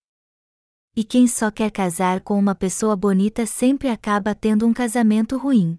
E 0.97 1.03
quem 1.03 1.26
só 1.26 1.51
quer 1.51 1.72
casar 1.72 2.20
com 2.20 2.38
uma 2.38 2.55
pessoa 2.55 2.95
bonita 2.95 3.47
sempre 3.47 3.88
acaba 3.88 4.32
tendo 4.32 4.64
um 4.64 4.72
casamento 4.72 5.36
ruim. 5.36 5.76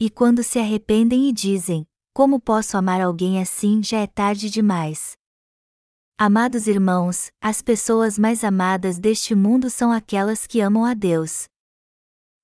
E 0.00 0.08
quando 0.08 0.42
se 0.42 0.58
arrependem 0.58 1.28
e 1.28 1.32
dizem: 1.32 1.86
Como 2.14 2.40
posso 2.40 2.78
amar 2.78 3.02
alguém 3.02 3.42
assim? 3.42 3.82
já 3.82 3.98
é 3.98 4.06
tarde 4.06 4.48
demais. 4.48 5.12
Amados 6.16 6.66
irmãos, 6.66 7.30
as 7.42 7.60
pessoas 7.60 8.18
mais 8.18 8.42
amadas 8.42 8.98
deste 8.98 9.34
mundo 9.34 9.68
são 9.68 9.92
aquelas 9.92 10.46
que 10.46 10.62
amam 10.62 10.86
a 10.86 10.94
Deus. 10.94 11.44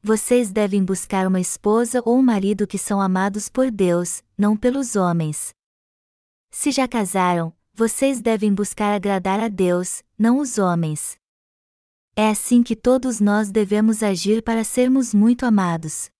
Vocês 0.02 0.52
devem 0.52 0.84
buscar 0.84 1.26
uma 1.26 1.40
esposa 1.40 2.02
ou 2.04 2.18
um 2.18 2.22
marido 2.22 2.66
que 2.66 2.76
são 2.76 3.00
amados 3.00 3.48
por 3.48 3.70
Deus, 3.70 4.22
não 4.36 4.58
pelos 4.58 4.94
homens. 4.94 5.54
Se 6.50 6.70
já 6.70 6.86
casaram, 6.86 7.50
vocês 7.72 8.20
devem 8.20 8.52
buscar 8.52 8.92
agradar 8.92 9.40
a 9.40 9.48
Deus, 9.48 10.02
não 10.18 10.38
os 10.38 10.58
homens. 10.58 11.21
É 12.14 12.28
assim 12.28 12.62
que 12.62 12.76
todos 12.76 13.20
nós 13.20 13.50
devemos 13.50 14.02
agir 14.02 14.42
para 14.42 14.64
sermos 14.64 15.14
muito 15.14 15.46
amados. 15.46 16.10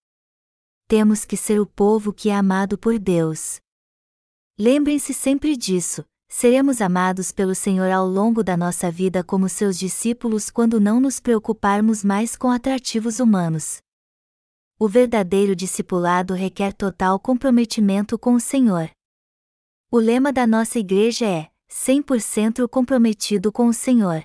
Temos 0.89 1.27
que 1.27 1.37
ser 1.37 1.61
o 1.61 1.67
povo 1.67 2.15
que 2.15 2.31
é 2.31 2.35
amado 2.35 2.79
por 2.79 2.99
Deus. 2.99 3.61
Lembrem-se 4.59 5.13
sempre 5.13 5.55
disso: 5.55 6.03
seremos 6.31 6.81
amados 6.81 7.31
pelo 7.31 7.55
Senhor 7.55 7.91
ao 7.91 8.07
longo 8.07 8.43
da 8.43 8.57
nossa 8.57 8.91
vida 8.91 9.23
como 9.23 9.51
seus 9.51 9.79
discípulos 9.79 10.49
quando 10.49 10.81
não 10.81 10.99
nos 10.99 11.21
preocuparmos 11.21 12.03
mais 12.03 12.37
com 12.37 12.51
atrativos 12.51 13.21
humanos. 13.21 13.83
O 14.79 14.89
verdadeiro 14.89 15.55
discipulado 15.55 16.33
requer 16.33 16.73
total 16.73 17.21
comprometimento 17.21 18.19
com 18.19 18.33
o 18.33 18.41
Senhor. 18.41 18.91
O 19.91 19.99
lema 19.99 20.33
da 20.33 20.47
nossa 20.47 20.79
igreja 20.79 21.27
é: 21.27 21.51
100% 21.71 22.67
comprometido 22.67 23.53
com 23.53 23.67
o 23.67 23.75
Senhor. 23.75 24.25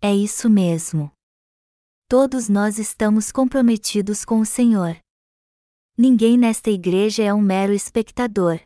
É 0.00 0.14
isso 0.14 0.48
mesmo. 0.48 1.10
Todos 2.08 2.48
nós 2.48 2.78
estamos 2.78 3.32
comprometidos 3.32 4.24
com 4.24 4.38
o 4.38 4.46
Senhor. 4.46 4.96
Ninguém 5.96 6.38
nesta 6.38 6.70
igreja 6.70 7.24
é 7.24 7.34
um 7.34 7.40
mero 7.40 7.72
espectador. 7.72 8.60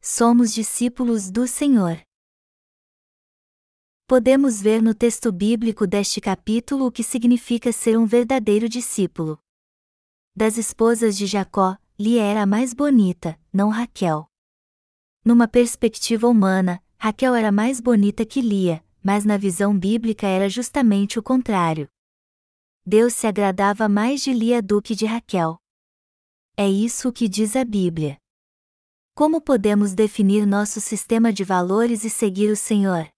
Somos 0.00 0.54
discípulos 0.54 1.30
do 1.30 1.46
Senhor. 1.46 2.00
Podemos 4.06 4.62
ver 4.62 4.82
no 4.82 4.94
texto 4.94 5.30
bíblico 5.30 5.86
deste 5.86 6.18
capítulo 6.18 6.86
o 6.86 6.92
que 6.92 7.04
significa 7.04 7.70
ser 7.70 7.98
um 7.98 8.06
verdadeiro 8.06 8.66
discípulo. 8.66 9.38
Das 10.34 10.56
esposas 10.56 11.18
de 11.18 11.26
Jacó, 11.26 11.76
Lia 11.98 12.22
era 12.22 12.44
a 12.44 12.46
mais 12.46 12.72
bonita, 12.72 13.38
não 13.52 13.68
Raquel. 13.68 14.26
Numa 15.22 15.46
perspectiva 15.46 16.26
humana, 16.26 16.82
Raquel 17.04 17.34
era 17.34 17.50
mais 17.50 17.80
bonita 17.80 18.24
que 18.24 18.40
Lia, 18.40 18.80
mas 19.02 19.24
na 19.24 19.36
visão 19.36 19.76
bíblica 19.76 20.24
era 20.24 20.48
justamente 20.48 21.18
o 21.18 21.22
contrário. 21.22 21.88
Deus 22.86 23.12
se 23.14 23.26
agradava 23.26 23.88
mais 23.88 24.22
de 24.22 24.32
Lia 24.32 24.62
do 24.62 24.80
que 24.80 24.94
de 24.94 25.04
Raquel. 25.04 25.58
É 26.56 26.70
isso 26.70 27.12
que 27.12 27.28
diz 27.28 27.56
a 27.56 27.64
Bíblia. 27.64 28.18
Como 29.16 29.40
podemos 29.40 29.94
definir 29.94 30.46
nosso 30.46 30.80
sistema 30.80 31.32
de 31.32 31.42
valores 31.42 32.04
e 32.04 32.08
seguir 32.08 32.52
o 32.52 32.56
Senhor? 32.56 33.08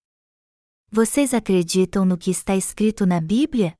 Vocês 0.90 1.34
acreditam 1.34 2.06
no 2.06 2.16
que 2.16 2.30
está 2.30 2.56
escrito 2.56 3.04
na 3.04 3.20
Bíblia? 3.20 3.74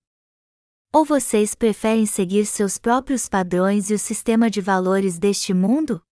Ou 0.93 1.07
vocês 1.07 1.55
preferem 1.55 2.05
seguir 2.05 2.45
seus 2.45 2.77
próprios 2.77 3.27
padrões 3.27 3.89
e 3.89 3.95
o 3.95 3.99
sistema 3.99 4.51
de 4.51 4.61
valores 4.61 5.19
deste 5.19 5.55
mundo? 5.55 6.04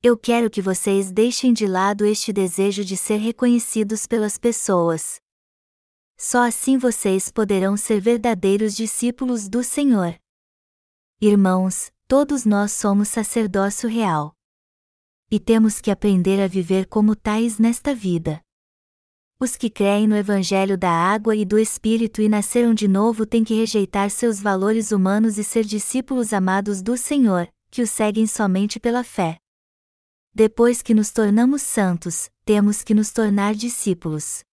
Eu 0.00 0.16
quero 0.16 0.48
que 0.48 0.62
vocês 0.62 1.10
deixem 1.10 1.52
de 1.52 1.66
lado 1.66 2.06
este 2.06 2.32
desejo 2.32 2.84
de 2.84 2.96
ser 2.96 3.16
reconhecidos 3.16 4.06
pelas 4.06 4.38
pessoas. 4.38 5.20
Só 6.16 6.46
assim 6.46 6.78
vocês 6.78 7.32
poderão 7.32 7.76
ser 7.76 8.00
verdadeiros 8.00 8.76
discípulos 8.76 9.48
do 9.48 9.64
Senhor. 9.64 10.16
Irmãos, 11.20 11.90
todos 12.06 12.44
nós 12.44 12.70
somos 12.70 13.08
sacerdócio 13.08 13.88
real. 13.88 14.36
E 15.28 15.40
temos 15.40 15.80
que 15.80 15.90
aprender 15.90 16.40
a 16.40 16.46
viver 16.46 16.86
como 16.86 17.16
tais 17.16 17.58
nesta 17.58 17.92
vida. 17.92 18.40
Os 19.40 19.56
que 19.56 19.68
creem 19.68 20.06
no 20.06 20.16
Evangelho 20.16 20.78
da 20.78 20.92
água 20.92 21.34
e 21.34 21.44
do 21.44 21.58
Espírito 21.58 22.22
e 22.22 22.28
nasceram 22.28 22.72
de 22.72 22.86
novo 22.86 23.26
têm 23.26 23.42
que 23.42 23.54
rejeitar 23.54 24.10
seus 24.10 24.40
valores 24.40 24.92
humanos 24.92 25.38
e 25.38 25.42
ser 25.42 25.64
discípulos 25.64 26.32
amados 26.32 26.82
do 26.82 26.96
Senhor, 26.96 27.48
que 27.68 27.82
o 27.82 27.86
seguem 27.86 28.28
somente 28.28 28.78
pela 28.78 29.02
fé. 29.02 29.40
Depois 30.38 30.82
que 30.82 30.94
nos 30.94 31.10
tornamos 31.10 31.62
santos, 31.62 32.30
temos 32.44 32.84
que 32.84 32.94
nos 32.94 33.10
tornar 33.10 33.56
discípulos. 33.56 34.44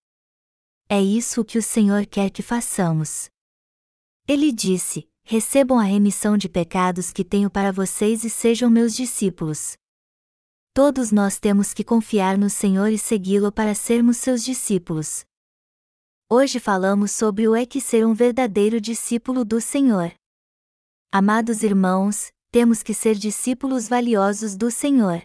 É 0.89 0.99
isso 0.99 1.45
que 1.45 1.59
o 1.59 1.61
Senhor 1.61 2.07
quer 2.07 2.31
que 2.31 2.41
façamos. 2.41 3.29
Ele 4.27 4.51
disse: 4.51 5.07
Recebam 5.23 5.77
a 5.77 5.83
remissão 5.83 6.39
de 6.39 6.49
pecados 6.49 7.11
que 7.11 7.23
tenho 7.23 7.51
para 7.51 7.71
vocês 7.71 8.23
e 8.23 8.31
sejam 8.31 8.67
meus 8.67 8.95
discípulos. 8.95 9.77
Todos 10.73 11.11
nós 11.11 11.39
temos 11.39 11.71
que 11.71 11.83
confiar 11.83 12.35
no 12.35 12.49
Senhor 12.49 12.87
e 12.91 12.97
segui-lo 12.97 13.51
para 13.51 13.75
sermos 13.75 14.17
seus 14.17 14.43
discípulos. 14.43 15.23
Hoje 16.27 16.59
falamos 16.59 17.11
sobre 17.11 17.47
o 17.47 17.55
é 17.55 17.63
que 17.63 17.79
ser 17.79 18.07
um 18.07 18.15
verdadeiro 18.15 18.81
discípulo 18.81 19.45
do 19.45 19.61
Senhor. 19.61 20.11
Amados 21.11 21.61
irmãos, 21.61 22.31
temos 22.49 22.81
que 22.81 22.91
ser 22.91 23.13
discípulos 23.13 23.87
valiosos 23.87 24.55
do 24.55 24.71
Senhor. 24.71 25.21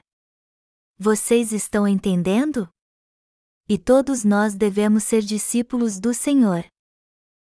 Vocês 1.03 1.51
estão 1.51 1.89
entendendo? 1.89 2.69
E 3.67 3.79
todos 3.79 4.23
nós 4.23 4.55
devemos 4.55 5.03
ser 5.03 5.23
discípulos 5.23 5.99
do 5.99 6.13
Senhor. 6.13 6.63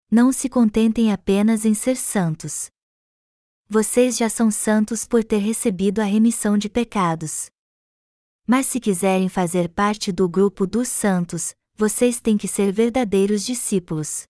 Não 0.09 0.31
se 0.31 0.49
contentem 0.49 1.13
apenas 1.13 1.63
em 1.63 1.75
ser 1.75 1.95
santos. 1.95 2.71
Vocês 3.69 4.17
já 4.17 4.29
são 4.29 4.49
santos 4.49 5.05
por 5.05 5.23
ter 5.23 5.37
recebido 5.37 5.99
a 5.99 6.05
remissão 6.05 6.57
de 6.57 6.67
pecados. 6.67 7.51
Mas 8.47 8.65
se 8.65 8.79
quiserem 8.79 9.29
fazer 9.29 9.69
parte 9.69 10.11
do 10.11 10.27
grupo 10.27 10.65
dos 10.65 10.87
santos, 10.87 11.53
vocês 11.75 12.19
têm 12.19 12.39
que 12.39 12.47
ser 12.47 12.71
verdadeiros 12.71 13.45
discípulos. 13.45 14.23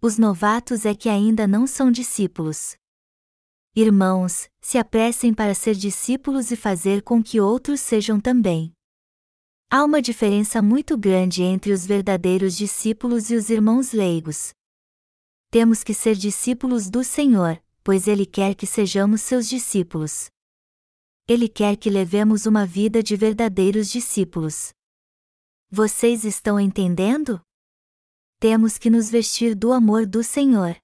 Os 0.00 0.16
novatos 0.16 0.86
é 0.86 0.94
que 0.94 1.08
ainda 1.08 1.48
não 1.48 1.66
são 1.66 1.90
discípulos. 1.90 2.76
Irmãos, 3.74 4.50
se 4.60 4.76
apressem 4.76 5.32
para 5.32 5.54
ser 5.54 5.74
discípulos 5.74 6.50
e 6.50 6.56
fazer 6.56 7.00
com 7.00 7.22
que 7.22 7.40
outros 7.40 7.80
sejam 7.80 8.20
também. 8.20 8.70
Há 9.70 9.82
uma 9.82 10.02
diferença 10.02 10.60
muito 10.60 10.94
grande 10.98 11.42
entre 11.42 11.72
os 11.72 11.86
verdadeiros 11.86 12.54
discípulos 12.54 13.30
e 13.30 13.34
os 13.34 13.48
irmãos 13.48 13.92
leigos. 13.92 14.52
Temos 15.50 15.82
que 15.82 15.94
ser 15.94 16.16
discípulos 16.16 16.90
do 16.90 17.02
Senhor, 17.02 17.62
pois 17.82 18.06
Ele 18.06 18.26
quer 18.26 18.54
que 18.54 18.66
sejamos 18.66 19.22
seus 19.22 19.48
discípulos. 19.48 20.28
Ele 21.26 21.48
quer 21.48 21.78
que 21.78 21.88
levemos 21.88 22.44
uma 22.44 22.66
vida 22.66 23.02
de 23.02 23.16
verdadeiros 23.16 23.90
discípulos. 23.90 24.74
Vocês 25.70 26.26
estão 26.26 26.60
entendendo? 26.60 27.40
Temos 28.38 28.76
que 28.76 28.90
nos 28.90 29.08
vestir 29.08 29.54
do 29.54 29.72
amor 29.72 30.04
do 30.04 30.22
Senhor. 30.22 30.76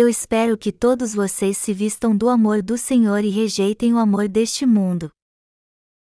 Eu 0.00 0.08
espero 0.08 0.56
que 0.56 0.72
todos 0.72 1.14
vocês 1.14 1.58
se 1.58 1.74
vistam 1.74 2.16
do 2.16 2.30
amor 2.30 2.62
do 2.62 2.78
Senhor 2.78 3.22
e 3.22 3.28
rejeitem 3.28 3.92
o 3.92 3.98
amor 3.98 4.28
deste 4.28 4.64
mundo. 4.64 5.12